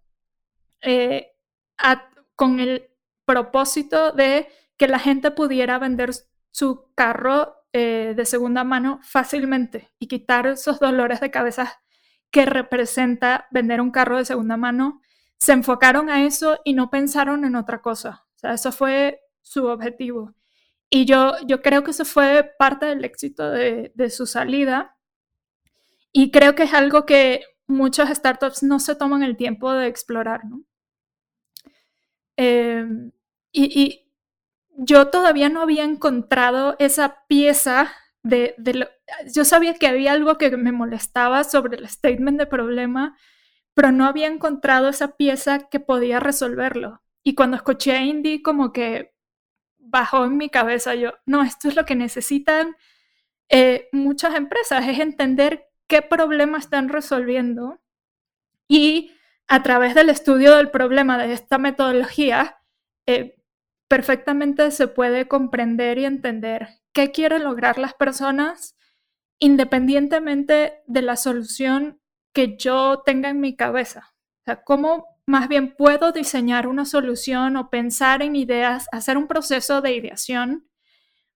[2.36, 2.88] con el
[3.24, 6.12] propósito de que la gente pudiera vender
[6.52, 11.80] su carro eh, de segunda mano fácilmente y quitar esos dolores de cabeza
[12.30, 15.00] que representa vender un carro de segunda mano.
[15.38, 18.24] Se enfocaron a eso y no pensaron en otra cosa.
[18.36, 20.34] O sea, eso fue su objetivo.
[20.90, 24.96] Y yo, yo creo que eso fue parte del éxito de, su salida.
[26.12, 30.44] Y creo que es algo que muchas startups no se toman el tiempo de explorar,
[30.44, 30.62] ¿no?
[32.36, 33.12] Em,
[33.52, 34.02] y,
[34.78, 37.90] yo todavía no había encontrado esa pieza
[39.34, 43.16] yo sabía que había algo que me molestaba sobre el statement de problema,
[43.74, 47.02] pero no había encontrado esa pieza que podía resolverlo.
[47.22, 49.14] Y cuando escuché a Indy, como que
[49.78, 52.76] bajó en mi cabeza, yo, no, esto es lo que necesitan
[53.48, 57.80] eh, muchas empresas, es entender qué problema están resolviendo
[58.68, 59.12] y
[59.48, 62.58] a través del estudio del problema de esta metodología,
[63.06, 63.36] eh,
[63.88, 68.74] perfectamente se puede comprender y entender qué quieren lograr las personas
[69.38, 72.00] independientemente de la solución
[72.32, 74.14] que yo tenga en mi cabeza.
[74.40, 79.26] O sea, cómo más bien puedo diseñar una solución o pensar en ideas, hacer un
[79.26, 80.70] proceso de ideación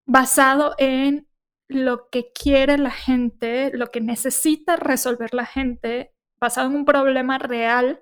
[0.06, 1.28] basado en
[1.68, 7.36] lo que quiere la gente, lo que necesita resolver la gente, basado en un problema
[7.36, 8.00] real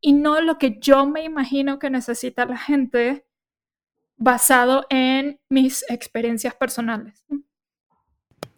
[0.00, 3.26] y no lo que yo me imagino que necesita la gente
[4.20, 7.24] basado en mis experiencias personales.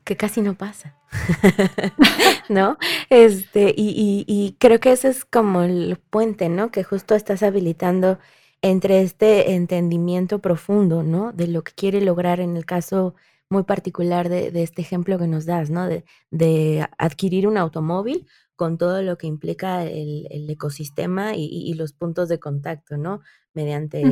[0.05, 0.99] Que casi no pasa,
[2.49, 2.77] ¿no?
[3.09, 6.73] Este, y, creo que ese es como el puente, ¿no?
[6.73, 8.19] Que justo estás habilitando
[8.61, 11.33] entre este entendimiento profundo, ¿no?
[11.33, 13.15] De lo que quiere lograr en el caso
[13.49, 15.87] muy particular de, este ejemplo que nos das, ¿no?
[15.87, 22.41] De, adquirir un automóvil con todo lo que implica el, ecosistema y, los puntos de
[22.41, 23.21] contacto, ¿no?
[23.55, 24.03] Mediante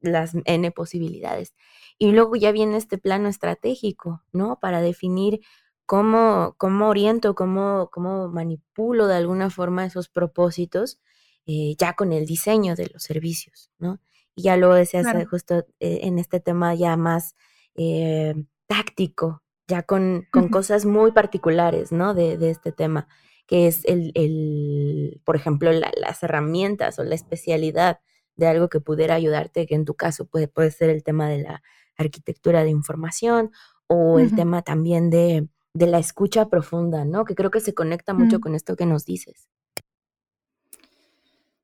[0.00, 1.54] las N posibilidades.
[1.98, 4.58] Y luego ya viene este plano estratégico, ¿no?
[4.60, 5.40] Para definir
[5.86, 11.00] cómo, cómo oriento, cómo, cómo manipulo de alguna forma esos propósitos
[11.46, 14.00] eh, ya con el diseño de los servicios, ¿no?
[14.36, 17.34] Y ya luego decías justo eh, en este tema ya más
[17.74, 18.34] eh,
[18.68, 22.14] táctico, ya con, con cosas muy particulares, ¿no?
[22.14, 23.08] De, de, este tema,
[23.48, 27.98] que es el, el por ejemplo, las herramientas o la especialidad
[28.36, 31.42] de algo que pudiera ayudarte, que en tu caso puede, puede ser el tema de
[31.42, 31.62] la
[31.96, 33.50] arquitectura de información
[33.86, 37.24] o el tema también de, la escucha profunda, ¿no?
[37.24, 38.40] Que creo que se conecta mucho mm.
[38.40, 39.48] con esto que nos dices.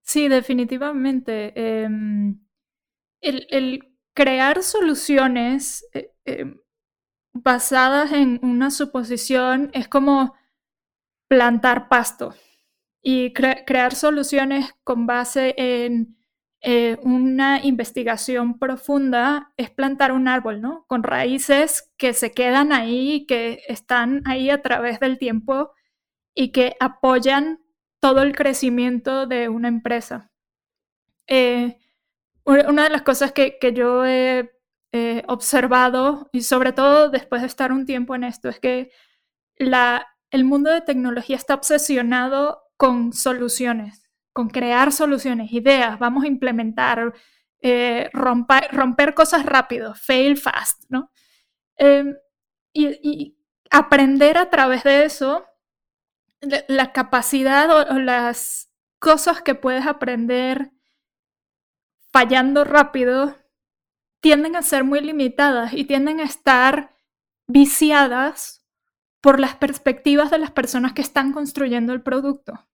[0.03, 1.53] Sí, definitivamente.
[1.55, 2.41] Em,
[3.21, 6.61] el, crear soluciones eh, em,
[7.33, 10.35] basadas en una suposición es como
[11.29, 12.35] plantar pasto
[13.03, 16.16] y crear soluciones con base en
[16.69, 20.85] eh, una investigación profunda es plantar un árbol, ¿no?
[20.89, 25.71] Con raíces que se quedan ahí, que están ahí a través del tiempo
[26.35, 27.61] y que apoyan
[28.01, 30.33] todo el crecimiento de una empresa.
[31.29, 31.79] Eh,
[32.45, 34.51] una de las cosas que, yo he
[35.29, 38.91] observado, y sobre todo después de estar un tiempo en esto, es que
[39.57, 44.06] el mundo de tecnología está obsesionado con soluciones,
[44.37, 47.15] con crear soluciones, ideas, vamos a implementar,
[47.63, 51.11] eh, romper, cosas rápido, fail fast, ¿no?
[51.79, 52.15] Em,
[52.75, 53.35] y,
[53.71, 55.47] aprender a través de eso
[56.69, 60.71] la capacidad o, las cosas que puedes aprender
[62.13, 63.39] fallando rápido
[64.21, 66.95] tienden a ser muy limitadas y tienden a estar
[67.47, 68.67] viciadas
[69.23, 72.69] por las perspectivas de las personas que están construyendo el producto.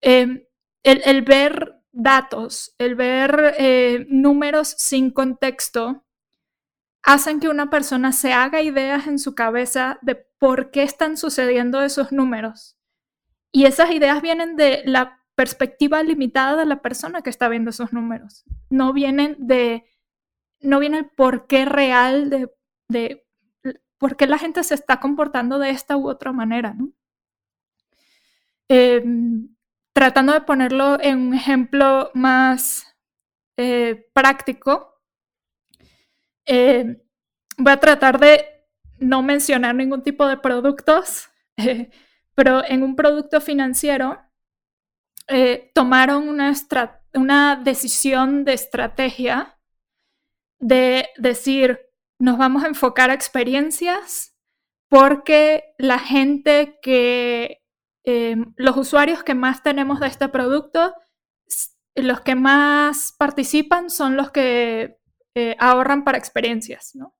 [0.00, 0.44] Em,
[0.84, 6.04] el, ver datos, el ver eh, números sin contexto,
[7.02, 11.82] hacen que una persona se haga ideas en su cabeza de por qué están sucediendo
[11.82, 12.78] esos números.
[13.52, 17.92] Y esas ideas vienen de la perspectiva limitada de la persona que está viendo esos
[17.92, 18.44] números.
[18.70, 19.84] No vienen de,
[20.60, 22.50] no viene el porqué real de,
[22.88, 23.26] de
[23.98, 26.76] por qué la gente se está comportando de esta u otra manera.
[28.68, 29.53] Em,
[29.94, 32.94] tratando de ponerlo en un ejemplo más
[33.56, 35.00] eh, práctico,
[36.46, 37.00] eh,
[37.56, 38.44] voy a tratar de
[38.98, 41.30] no mencionar ningún tipo de productos,
[42.34, 44.20] pero en un producto financiero
[45.28, 46.52] eh, tomaron una,
[47.14, 49.58] una decisión de estrategia
[50.58, 51.80] de decir,
[52.18, 54.36] nos vamos a enfocar a experiencias
[54.88, 57.63] porque la gente que,
[58.04, 60.94] em, los usuarios que más tenemos de este producto,
[61.94, 64.98] los que más participan son los que
[65.34, 67.14] eh, ahorran para experiencias, ¿no?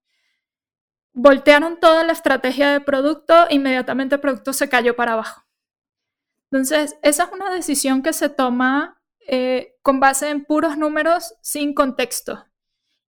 [1.13, 5.45] Voltearon toda la estrategia de producto, inmediatamente el producto se cayó para abajo.
[6.51, 11.75] Entonces, esa es una decisión que se toma eh, con base en puros números sin
[11.75, 12.45] contexto.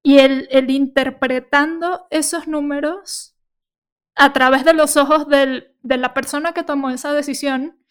[0.03, 3.37] Y el, interpretando esos números
[4.15, 5.29] a través de los ojos
[5.87, 7.83] de la persona que tomó esa decisión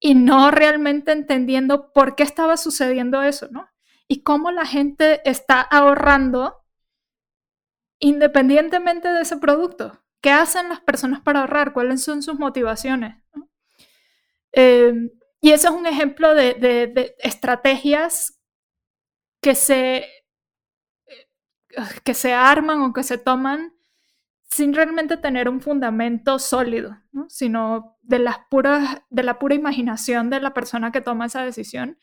[0.00, 3.68] y no realmente entendiendo por qué estaba sucediendo eso, ¿no?
[4.08, 6.64] Y cómo la gente está ahorrando
[7.98, 10.02] independientemente de ese producto.
[10.20, 11.72] ¿Qué hacen las personas para ahorrar?
[11.72, 13.16] ¿Cuáles son sus motivaciones?
[14.52, 18.38] Em, y eso es un ejemplo de estrategias
[19.40, 20.06] que se
[22.04, 23.71] que se arman o que se toman
[24.52, 30.40] sin realmente tener un fundamento sólido, sino de, las puras, de la pura imaginación de
[30.40, 31.98] la persona que toma esa decisión.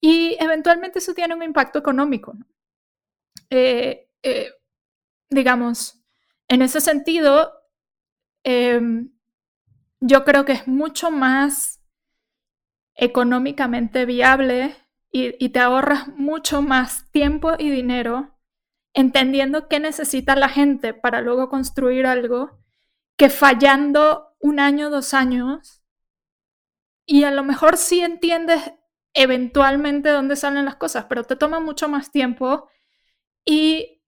[0.00, 2.36] Y eventualmente eso tiene un impacto económico.
[3.48, 4.50] Eh, eh,
[5.30, 6.04] digamos,
[6.48, 7.52] en ese sentido,
[8.42, 9.12] em,
[10.00, 11.80] yo creo que es mucho más
[12.96, 14.74] económicamente viable
[15.12, 18.33] y, y te ahorras mucho más tiempo y dinero
[18.94, 22.58] entendiendo qué necesita la gente para luego construir algo,
[23.16, 25.82] que fallando un año, dos años,
[27.06, 28.72] y a lo mejor sí entiendes
[29.12, 32.68] eventualmente dónde salen las cosas, pero te toma mucho más tiempo
[33.44, 34.02] y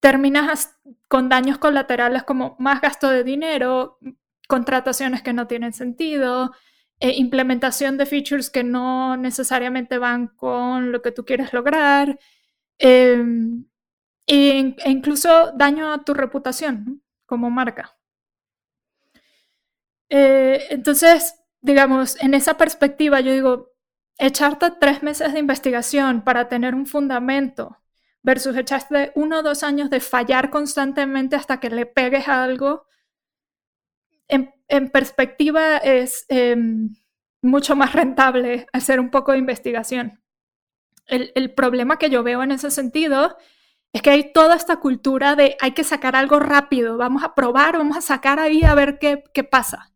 [0.00, 0.76] terminas
[1.08, 3.98] con daños colaterales como más gasto de dinero,
[4.48, 6.52] contrataciones que no tienen sentido,
[7.00, 12.18] e implementación de features que no necesariamente van con lo que tú quieres lograr.
[12.78, 13.64] Em,
[14.32, 17.96] e, incluso daño a tu reputación como marca.
[20.08, 23.72] Eh, entonces, digamos, en esa perspectiva yo digo,
[24.18, 27.78] echarte tres meses de investigación para tener un fundamento
[28.22, 32.86] versus echarte uno o dos años de fallar constantemente hasta que le pegues a algo,
[34.28, 36.94] en, perspectiva es em,
[37.42, 40.22] mucho más rentable hacer un poco de investigación.
[41.06, 43.36] El, problema que yo veo en ese sentido
[43.92, 47.78] es que hay toda esta cultura de hay que sacar algo rápido, vamos a probar,
[47.78, 49.92] vamos a sacar ahí a ver qué, qué pasa.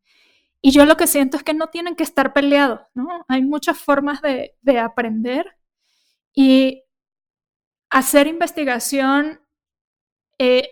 [0.61, 3.25] Y yo lo que siento es que no tienen que estar peleados, ¿no?
[3.29, 5.59] Hay muchas formas de, de aprender
[6.35, 6.83] y
[7.91, 9.41] hacer investigación
[10.39, 10.69] eh,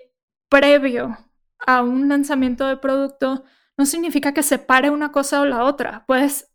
[0.48, 1.16] previo
[1.58, 3.44] a un lanzamiento de producto
[3.76, 6.04] no significa que separe una cosa o la otra.
[6.06, 6.52] Puedes,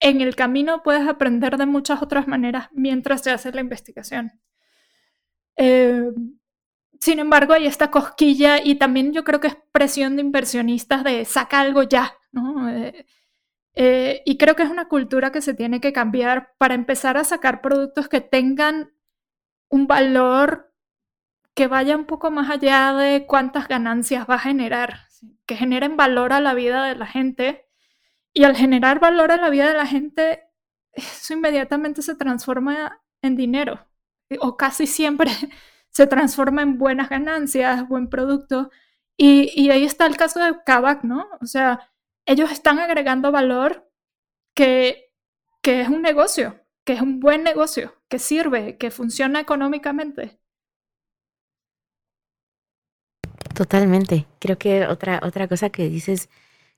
[0.00, 4.40] en el camino puedes aprender de muchas otras maneras mientras se hace la investigación.
[5.58, 6.12] Eh,
[7.00, 11.24] sin embargo, hay esta cosquilla y también yo creo que es presión de inversionistas de
[11.24, 12.68] saca algo ya, ¿no?
[12.70, 13.06] Eh,
[13.74, 17.24] eh, y creo que es una cultura que se tiene que cambiar para empezar a
[17.24, 18.92] sacar productos que tengan
[19.68, 20.72] un valor
[21.54, 25.00] que vaya un poco más allá de cuántas ganancias va a generar,
[25.46, 27.66] que generen valor a la vida de la gente
[28.34, 30.44] Y al generar valor en la vida de la gente,
[30.94, 33.87] eso inmediatamente se transforma en dinero,
[34.40, 35.30] o casi siempre
[35.90, 38.70] se transforma en buenas ganancias, buen producto.
[39.16, 41.26] Y, y ahí está el caso de Kavak, ¿no?
[41.40, 41.90] O sea,
[42.26, 43.90] ellos están agregando valor
[44.54, 45.12] que,
[45.62, 50.38] que es un negocio, que es un buen negocio, que sirve, que funciona económicamente.
[53.54, 54.26] Totalmente.
[54.38, 56.28] Creo que otra, otra cosa que dices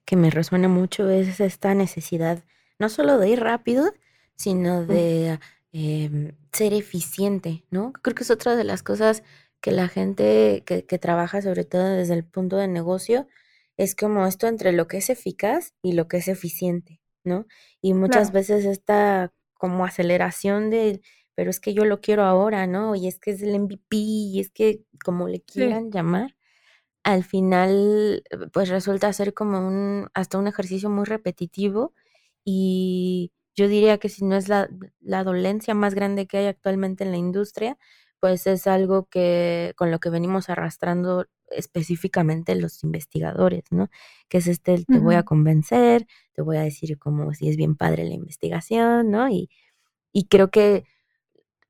[0.05, 2.43] que me resuena mucho es esta necesidad
[2.79, 3.93] no solo de ir rápido,
[4.35, 5.39] sino de
[5.73, 7.93] em, ser eficiente, ¿no?
[7.93, 9.23] Creo que es otra de las cosas
[9.61, 13.27] que la gente que, que trabaja sobre todo desde el punto de negocio
[13.77, 17.47] es como esto entre lo que es eficaz y lo que es eficiente, ¿no?
[17.81, 21.01] Y muchas veces esta como aceleración de,
[21.35, 22.95] pero es que yo lo quiero ahora, ¿no?
[22.95, 26.37] Y es que es el MVP, y es que como le quieran llamar,
[27.05, 31.95] al final, eh, pues resulta ser como un, hasta un ejercicio muy repetitivo
[32.45, 34.69] y yo diría que si no es la,
[35.01, 37.77] la dolencia más grande que hay actualmente en la industria,
[38.21, 43.89] pues es algo que con lo que venimos arrastrando específicamente los investigadores, ¿no?
[44.29, 47.77] Que es este, te voy a convencer, te voy a decir como si es bien
[47.77, 49.29] padre la investigación, ¿no?
[49.29, 49.51] Y,
[50.13, 50.85] y creo que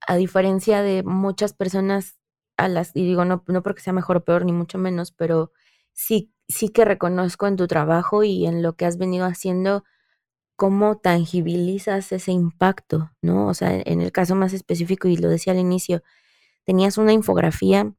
[0.06, 2.18] a diferencia de muchas personas
[2.56, 5.52] a las, y digo, no, no porque sea mejor o peor, ni mucho menos, pero
[5.92, 9.84] sí, sí que reconozco en tu trabajo y en lo que has venido haciendo
[10.60, 13.46] cómo tangibilizas ese impacto, ¿no?
[13.48, 16.02] O sea, en el caso más específico, y lo decía al inicio,
[16.64, 17.94] tenías una infografía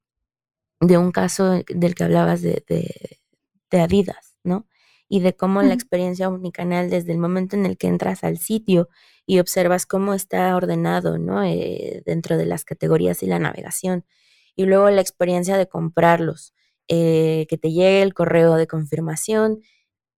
[0.80, 4.68] de un caso del que hablabas de, de, Adidas, ¿no?
[5.09, 8.89] Y de cómo la experiencia omnicanal desde el momento en el que entras al sitio
[9.26, 11.43] y observas cómo está ordenado, ¿no?
[11.43, 14.05] Eh, dentro de las categorías y la navegación,
[14.55, 16.53] y luego la experiencia de comprarlos,
[16.88, 19.62] eh, que te llegue el correo de confirmación,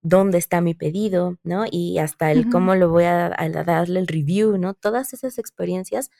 [0.03, 1.65] dónde está mi pedido, ¿no?
[1.69, 3.29] Y hasta el cómo lo voy a,
[3.65, 4.73] darle el review, ¿no?
[4.75, 6.11] Todas esas experiencias,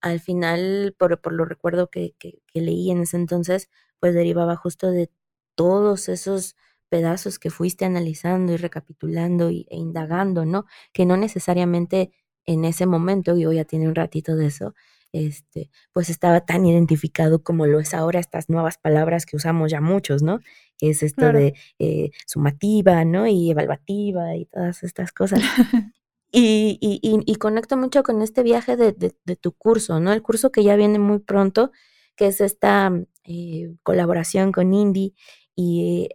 [0.00, 3.70] al final, por, por lo recuerdo que, que, leí en ese entonces,
[4.00, 5.10] pues derivaba justo de
[5.54, 6.56] todos esos
[6.88, 10.66] pedazos que fuiste analizando y recapitulando e indagando, ¿no?
[10.92, 12.12] Que no necesariamente
[12.46, 14.74] en ese momento, yo ya tiene un ratito de eso,
[15.12, 19.80] este, pues estaba tan identificado como lo es ahora estas nuevas palabras que usamos ya
[19.80, 20.40] muchos, ¿no?
[20.78, 23.26] Que es esto de eh, sumativa, ¿no?
[23.26, 25.40] Y evaluativa y todas estas cosas.
[26.32, 30.12] y, y, y, conecto mucho con este viaje de, de, tu curso, ¿no?
[30.12, 31.72] El curso que ya viene muy pronto,
[32.16, 32.92] que es esta
[33.24, 35.14] eh, colaboración con Indy
[35.56, 36.08] y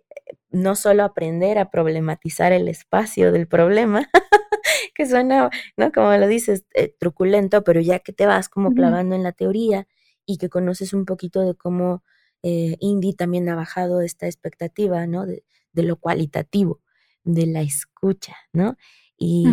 [0.50, 4.10] no solo aprender a problematizar el espacio del problema,
[4.96, 5.92] que suena, ¿no?
[5.92, 9.88] Como lo dices, eh, truculento, pero ya que te vas como clavando en la teoría
[10.26, 12.04] y que conoces un poquito de cómo
[12.44, 15.26] eh, Indy también ha bajado esta expectativa, ¿no?
[15.26, 15.44] De,
[15.74, 16.80] lo cualitativo,
[17.24, 18.78] de la escucha, ¿no?
[19.18, 19.46] Y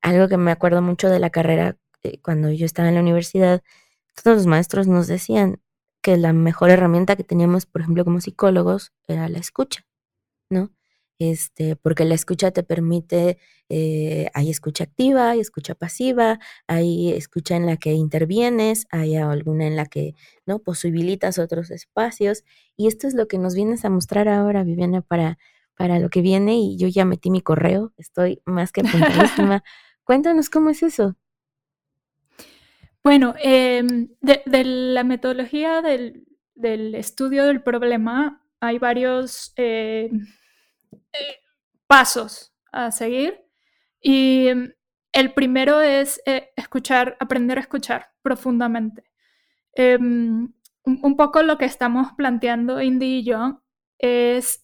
[0.00, 3.62] algo que me acuerdo mucho de la carrera, eh, cuando yo estaba en la universidad,
[4.22, 5.60] todos los maestros nos decían
[6.02, 9.84] que la mejor herramienta que teníamos, por ejemplo, como psicólogos, era la escucha,
[10.50, 10.70] ¿no?
[11.30, 17.56] Este, porque la escucha te permite, eh, hay escucha activa, hay escucha pasiva, hay escucha
[17.56, 20.14] en la que intervienes, hay alguna en la que
[20.46, 22.44] no posibilitas otros espacios,
[22.76, 25.38] y esto es lo que nos vienes a mostrar ahora, Viviana, para,
[25.76, 29.62] para lo que viene, y yo ya metí mi correo, estoy más que apuntadísima.
[30.04, 31.16] Cuéntanos cómo es eso.
[33.04, 36.24] Bueno, em, de, la metodología del,
[36.94, 40.10] estudio del problema hay varios eh,
[41.86, 43.44] pasos a seguir.
[44.00, 44.72] Y mm,
[45.12, 49.04] el primero es eh, escuchar, aprender a escuchar profundamente.
[49.72, 50.52] Em,
[50.84, 53.62] un, poco lo que estamos planteando Indy y yo
[53.98, 54.62] es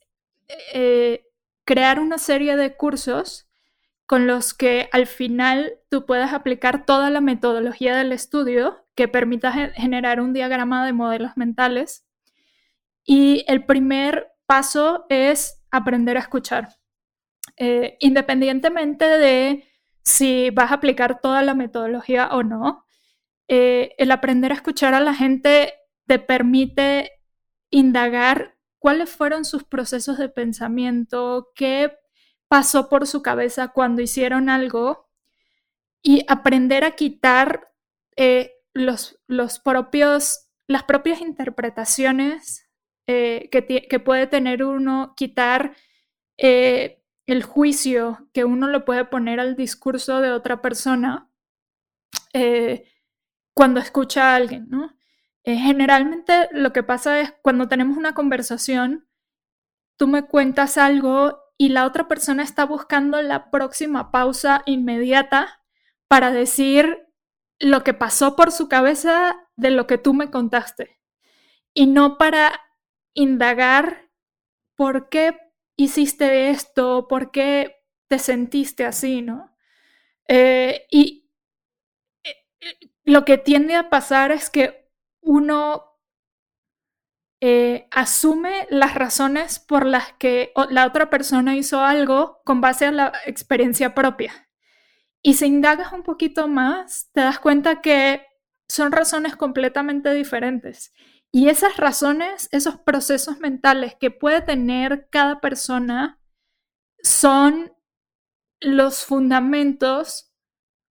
[0.74, 1.26] eh,
[1.64, 3.48] crear una serie de cursos
[4.06, 9.52] con los que al final tú puedas aplicar toda la metodología del estudio que permita
[9.52, 12.04] generar un diagrama de modelos mentales.
[13.04, 16.68] Y el primer paso es aprender a escuchar.
[17.56, 19.64] Eh, independientemente de
[20.02, 22.84] si vas a aplicar toda la metodología o no,
[23.48, 25.74] eh, el aprender a escuchar a la gente
[26.06, 27.12] te permite
[27.70, 31.98] indagar cuáles fueron sus procesos de pensamiento, qué
[32.48, 35.08] pasó por su cabeza cuando hicieron algo
[36.02, 37.72] y aprender a quitar
[38.16, 42.69] eh, los, los, propios, las propias interpretaciones
[43.50, 45.74] que, que, puede tener uno, quitar
[47.30, 51.30] el juicio que uno le puede poner al discurso de otra persona
[52.32, 52.90] eh,
[53.54, 54.96] cuando escucha a alguien, ¿no?
[55.44, 59.08] Eh, generalmente lo que pasa es cuando tenemos una conversación,
[59.96, 65.62] tú me cuentas algo y la otra persona está buscando la próxima pausa inmediata
[66.08, 67.06] para decir
[67.58, 71.00] lo que pasó por su cabeza de lo que tú me contaste
[71.74, 72.60] y no para
[73.14, 74.10] indagar
[74.76, 75.38] por qué
[75.76, 77.76] hiciste esto, por qué
[78.08, 79.54] te sentiste así, ¿no?
[80.28, 81.30] Eh, y
[82.24, 82.36] eh,
[83.04, 84.90] lo que tiende a pasar es que
[85.20, 85.90] uno
[87.42, 92.92] eh, asume las razones por las que la otra persona hizo algo con base a
[92.92, 94.48] la experiencia propia.
[95.22, 98.26] Y si indagas un poquito más, te das cuenta que
[98.68, 100.92] son razones completamente diferentes.
[101.32, 106.20] Y esas razones, esos procesos mentales que puede tener cada persona
[107.02, 107.72] son
[108.60, 110.32] los fundamentos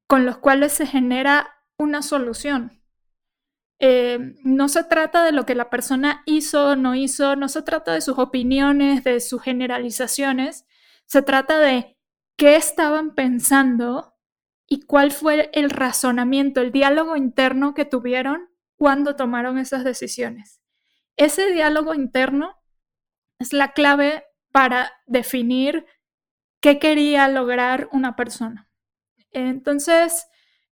[0.07, 2.83] con los cuales se genera una solución.
[3.79, 7.61] Eh, no se trata de lo que la persona hizo o no hizo, no se
[7.61, 10.65] trata de sus opiniones, de sus generalizaciones,
[11.05, 11.97] se trata de
[12.37, 14.15] qué estaban pensando
[14.67, 18.46] y cuál fue el razonamiento, el diálogo interno que tuvieron
[18.77, 20.61] cuando tomaron esas decisiones.
[21.17, 22.55] Ese diálogo interno
[23.39, 25.85] es la clave para definir
[26.61, 28.69] qué quería lograr una persona.
[29.31, 30.27] Entonces,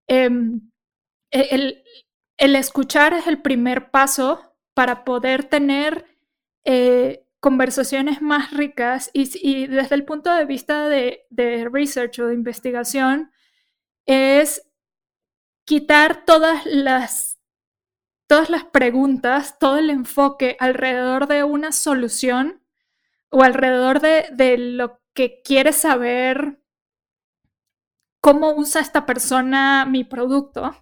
[0.08, 0.72] em,
[1.32, 1.84] e,
[2.38, 6.06] el, escuchar es el primer paso para poder tener
[6.64, 11.28] eh, conversaciones más ricas y, desde el punto de vista de,
[11.72, 13.32] research o de investigación
[14.08, 14.68] es
[15.64, 17.35] quitar todas las,
[18.28, 22.62] todas las preguntas, todo el enfoque alrededor de una solución
[23.30, 26.62] o alrededor de, de lo que quieres saber
[28.22, 30.74] cómo usa esta persona mi producto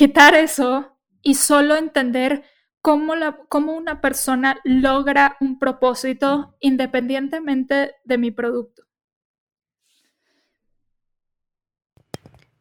[0.00, 2.42] quitar eso y solo entender
[2.80, 8.84] cómo, la, cómo una persona logra un propósito independientemente de mi producto.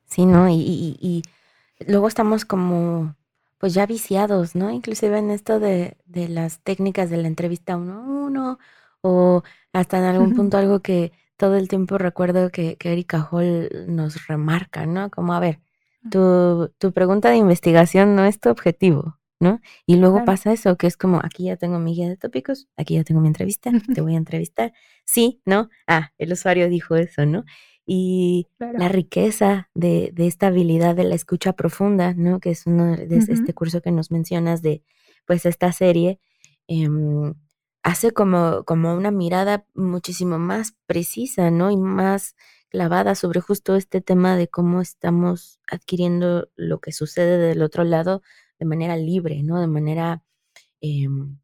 [0.04, 0.50] Sí, ¿no?
[0.50, 1.24] Y,
[1.88, 3.16] luego estamos como,
[3.60, 4.72] pues ya viciados, ¿no?
[4.72, 8.60] Inclusive en esto de, las técnicas de la entrevista uno a uno,
[9.02, 9.44] o
[9.74, 14.28] hasta en algún punto algo que todo el tiempo recuerdo que, que Erika Hall nos
[14.28, 15.10] remarca, ¿no?
[15.10, 15.60] Como, a ver,
[16.10, 19.60] tu, tu pregunta de investigación no es tu objetivo, ¿no?
[19.86, 22.96] Y luego pasa eso, que es como, aquí ya tengo mi guía de tópicos, aquí
[22.96, 24.74] ya tengo mi entrevista, te voy a entrevistar.
[25.06, 25.70] Sí, ¿no?
[25.86, 27.44] Ah, el usuario dijo eso, ¿no?
[27.92, 32.40] Y la riqueza de, de, esta habilidad de la escucha profunda, ¿no?
[32.40, 34.84] Que es uno de este curso que nos mencionas de,
[35.26, 36.20] pues, esta serie,
[36.68, 37.34] em,
[37.82, 41.72] hace como, como una mirada muchísimo más precisa, ¿no?
[41.72, 42.36] Y más
[42.70, 48.22] clavada sobre justo este tema de cómo estamos adquiriendo lo que sucede del otro lado
[48.60, 49.60] de manera libre, ¿no?
[49.60, 50.22] De manera,
[50.80, 51.40] em,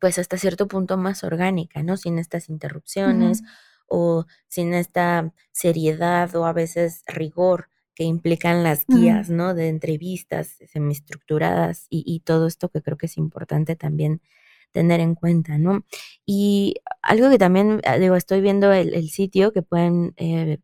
[0.00, 1.96] pues hasta cierto punto más orgánica, ¿no?
[1.96, 3.44] Sin estas interrupciones
[3.92, 9.52] o sin esta seriedad o a veces rigor que implican las guías, ¿no?
[9.52, 14.22] De entrevistas semiestructuradas y, y todo esto que creo que es importante también
[14.72, 15.84] tener en cuenta, ¿no?
[16.26, 20.58] Y algo que también, ah, digo, estoy viendo el, sitio que pueden, eh,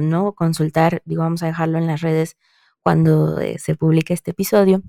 [0.00, 0.32] ¿no?
[0.34, 2.36] Consultar, digo, vamos a dejarlo en las redes
[2.80, 4.82] cuando eh, se publique este episodio,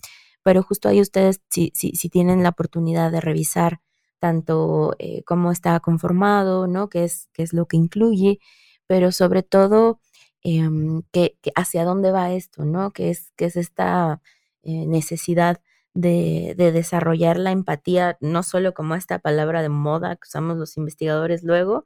[0.44, 3.82] pero justo ahí ustedes, si, si, si tienen la oportunidad de revisar
[4.22, 6.90] tanto eh, cómo está conformado, ¿no?
[6.90, 8.40] Qué es, qué es lo que incluye,
[8.88, 10.00] pero sobre todo,
[10.44, 12.92] em, que, hacia dónde va esto, ¿no?
[12.92, 14.22] ¿Qué es, qué es esta
[14.64, 15.60] necesidad
[15.94, 21.44] de, desarrollar la empatía, no solo como esta palabra de moda que usamos los investigadores
[21.44, 21.86] luego,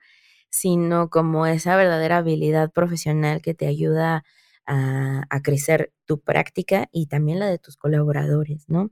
[0.50, 4.24] sino como esa verdadera habilidad profesional que te ayuda
[4.66, 8.92] a, crecer tu práctica y también la de tus colaboradores, ¿no?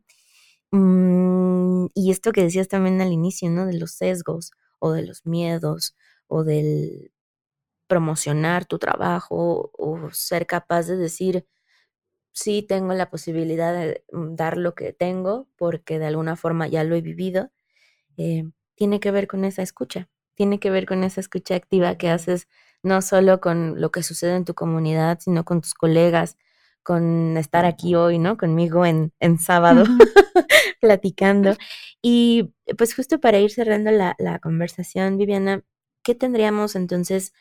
[0.73, 3.65] Mm, y esto que decías también al inicio, ¿no?
[3.67, 5.95] De los sesgos o de los miedos
[6.27, 7.11] o del
[7.87, 11.47] promocionar tu trabajo o ser capaz de decir,
[12.33, 16.83] sí tengo la posibilidad de mm, dar lo que tengo porque de alguna forma ya
[16.85, 17.51] lo he vivido,
[18.17, 18.45] eh,
[18.75, 22.47] tiene que ver con esa escucha, tiene que ver con esa escucha activa que haces
[22.83, 26.37] no solo con lo que sucede en tu comunidad, sino con tus colegas,
[26.83, 28.37] con estar aquí hoy, ¿no?
[28.37, 29.85] Conmigo en, en sábado
[30.81, 31.55] platicando.
[32.01, 35.63] Y pues justo para ir cerrando la, la conversación, Viviana,
[36.03, 37.33] ¿qué tendríamos entonces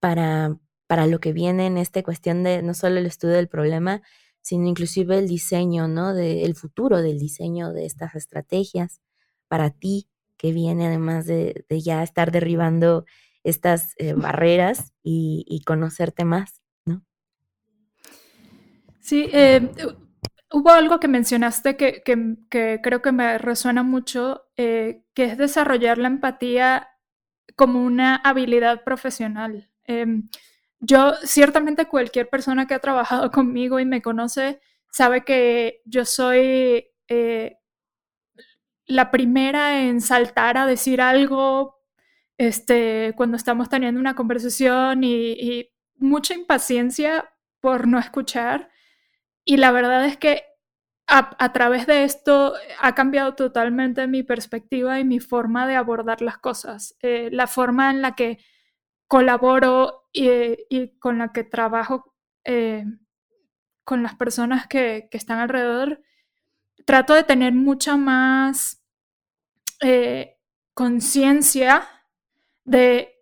[0.00, 4.02] para, para lo que viene en esta cuestión de no solo el estudio del problema,
[4.42, 6.14] sino inclusive el diseño, ¿no?
[6.14, 9.00] del futuro del diseño de estas estrategias
[9.48, 13.04] para ti, que viene además de, ya estar derribando
[13.44, 16.61] estas eh, barreras y, conocerte más.
[19.02, 19.70] Sí, eh,
[20.52, 22.02] hubo algo que mencionaste que,
[22.48, 26.88] creo que me resuena mucho, eh, que es desarrollar la empatía
[27.56, 29.68] como una habilidad profesional.
[29.84, 30.28] Em,
[30.80, 36.86] yo, ciertamente cualquier persona que ha trabajado conmigo y me conoce sabe que yo soy
[37.08, 37.58] eh,
[38.86, 41.80] la primera en saltar a decir algo
[42.38, 48.71] este, cuando estamos teniendo una conversación y, mucha impaciencia por no escuchar.
[49.44, 50.44] Y la verdad es que
[51.06, 56.38] a, través de esto ha cambiado totalmente mi perspectiva y mi forma de abordar las
[56.38, 56.96] cosas.
[57.02, 58.38] Eh, la forma en la que
[59.08, 62.14] colaboro y, con la que trabajo
[62.44, 62.84] eh,
[63.84, 66.02] con las personas que, están alrededor,
[66.86, 68.82] trato de tener mucha más
[69.80, 70.38] eh,
[70.74, 71.88] conciencia
[72.64, 73.20] de,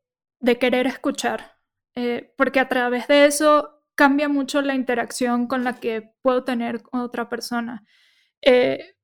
[0.60, 1.58] querer escuchar,
[1.94, 6.80] eh, porque a través de eso cambia mucho la interacción con la que puedo tener
[6.80, 7.84] con otra persona.
[8.40, 8.94] Eh,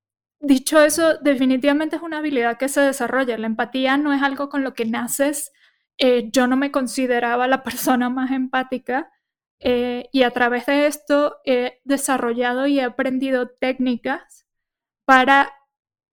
[0.40, 3.36] dicho eso, definitivamente es una habilidad que se desarrolla.
[3.36, 5.52] La empatía no es algo con lo que naces.
[5.98, 9.10] Eh, yo no me consideraba la persona más empática
[9.58, 14.46] y a través de esto he desarrollado y he aprendido técnicas
[15.04, 15.52] para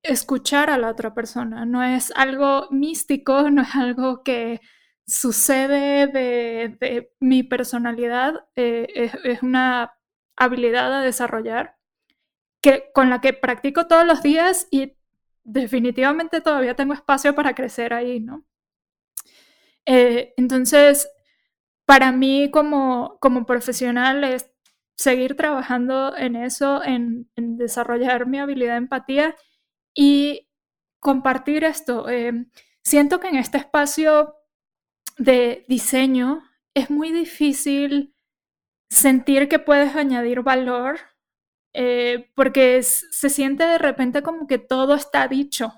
[0.01, 1.65] escuchar a la otra persona.
[1.65, 4.59] No es algo místico, no es algo que
[5.05, 9.93] sucede de, mi personalidad, eh, es, una
[10.35, 11.77] habilidad a desarrollar
[12.61, 14.95] que, con la que practico todos los días y
[15.43, 18.45] definitivamente todavía tengo espacio para crecer ahí, ¿no?
[19.85, 21.09] Eh, entonces,
[21.85, 24.49] para mí como, como profesional es
[24.95, 29.35] seguir trabajando en eso, en, desarrollar mi habilidad de empatía
[29.93, 30.49] y
[30.99, 32.09] compartir esto.
[32.09, 32.45] Eh,
[32.81, 34.35] siento que en este espacio
[35.17, 36.43] de diseño
[36.73, 38.15] es muy difícil
[38.89, 40.99] sentir que puedes añadir valor
[41.73, 45.73] eh, porque se siente de repente como que todo está dicho,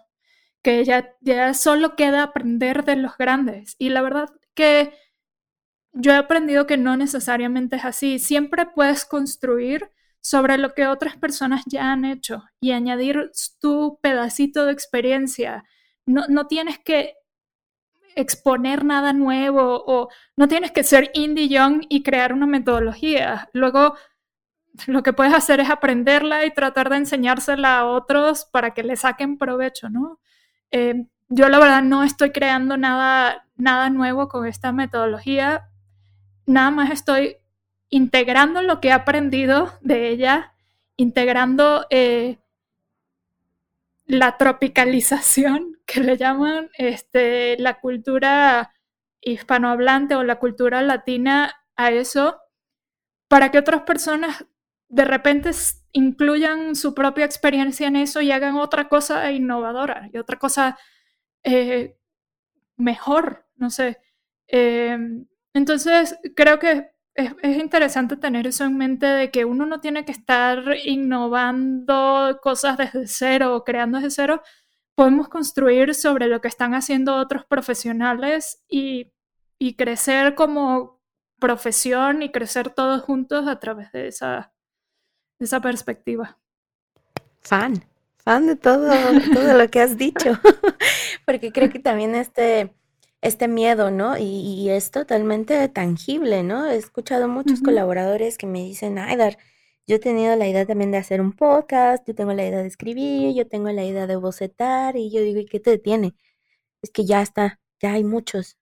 [0.61, 3.75] que ya, ya solo queda aprender de los grandes.
[3.79, 4.93] Y la verdad que
[5.93, 8.19] yo he aprendido que no necesariamente es así.
[8.19, 9.89] Siempre puedes construir
[10.21, 13.31] sobre lo que otras personas ya han hecho y añadir
[13.61, 15.63] tu pedacito de experiencia.
[16.05, 17.13] No, tienes que
[18.15, 23.49] exponer nada nuevo o no tienes que ser indie young y crear una metodología.
[23.53, 23.95] Luego,
[24.87, 28.95] lo que puedes hacer es aprenderla y tratar de enseñársela a otros para que le
[28.95, 30.19] saquen provecho, ¿no?
[30.71, 35.69] Eh, yo la verdad no estoy creando nada, nada nuevo con esta metodología,
[36.45, 37.37] nada más estoy
[37.89, 40.53] integrando lo que he aprendido de ella,
[40.97, 42.39] integrando eh,
[44.05, 48.73] la tropicalización que le llaman este, la cultura
[49.21, 52.39] hispanohablante o la cultura latina a eso,
[53.27, 54.45] para que otras personas
[54.87, 55.51] de repente
[55.93, 60.77] incluyan su propia experiencia en eso y hagan otra cosa innovadora y otra cosa
[61.43, 61.97] eh,
[62.77, 63.97] mejor, no sé.
[64.47, 70.05] Em, entonces, creo que es, interesante tener eso en mente de que uno no tiene
[70.05, 74.41] que estar innovando cosas desde cero o creando desde cero.
[74.95, 79.11] Podemos construir sobre lo que están haciendo otros profesionales y,
[79.77, 81.01] crecer como
[81.39, 84.53] profesión y crecer todos juntos a través de esa,
[85.39, 86.37] esa perspectiva.
[87.41, 87.83] Fan,
[88.17, 88.91] fan de todo,
[89.33, 90.39] todo lo que has dicho,
[91.25, 92.75] porque creo que también este
[93.25, 94.17] este miedo, ¿no?
[94.17, 96.67] Y, es totalmente tangible, ¿no?
[96.67, 99.37] He escuchado muchos colaboradores que me dicen, ay, Dar,
[99.87, 102.67] yo he tenido la idea también de hacer un podcast, yo tengo la idea de
[102.67, 106.15] escribir, yo tengo la idea de bocetar, y yo digo, ¿y qué te detiene?
[106.83, 108.57] Es que ya está, ya hay muchos.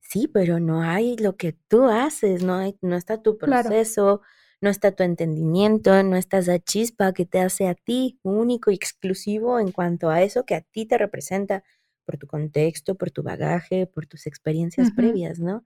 [0.00, 4.22] Sí, pero no hay lo que tú haces, no, hay, no está tu proceso,
[4.62, 8.74] no está tu entendimiento, no está esa chispa que te hace a ti único y
[8.74, 11.64] exclusivo en cuanto a eso que a ti te representa
[12.06, 15.64] por tu contexto, por tu bagaje, por tus experiencias previas, ¿no?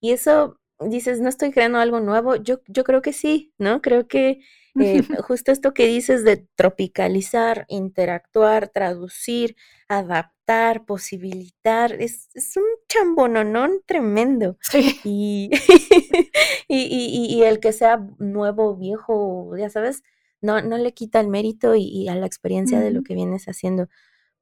[0.00, 3.80] Y eso, dices, no estoy creando algo nuevo, yo, yo creo que sí, ¿no?
[3.82, 4.40] Creo que
[4.80, 9.56] eh, justo esto que dices de tropicalizar, interactuar, traducir,
[9.88, 14.58] adaptar, posibilitar, es, es un chambononón tremendo.
[14.60, 14.98] Sí.
[15.04, 15.50] Y,
[16.68, 20.02] y, y, el que sea nuevo, viejo, ya sabes,
[20.44, 23.88] no, no le quita el mérito y, a la experiencia de lo que vienes haciendo.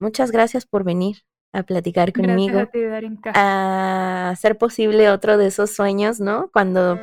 [0.01, 1.18] Muchas gracias por venir
[1.53, 2.66] a platicar conmigo,
[3.34, 6.48] a, hacer posible otro de esos sueños, ¿no?
[6.53, 6.98] Cuando,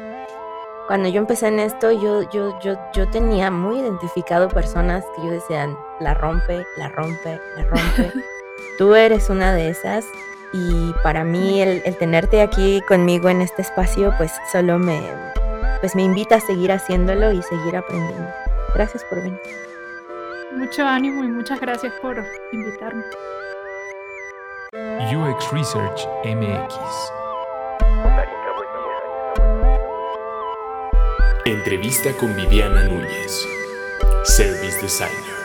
[0.88, 5.32] cuando yo empecé en esto, yo, yo, yo, yo tenía muy identificado personas que yo
[5.32, 8.12] decían, la rompe, la rompe, la rompe.
[8.78, 10.06] Tú eres una de esas
[10.52, 15.00] y para mí el, el, tenerte aquí conmigo en este espacio, pues solo me,
[15.80, 18.28] pues me invita a seguir haciéndolo y seguir aprendiendo.
[18.74, 19.40] Gracias por venir.
[20.56, 23.04] Mucho ánimo y muchas gracias por invitarme.
[25.00, 26.76] UX Research MX.
[31.46, 33.48] Entrevista con Viviana Núñez,
[34.26, 35.39] Service Designer.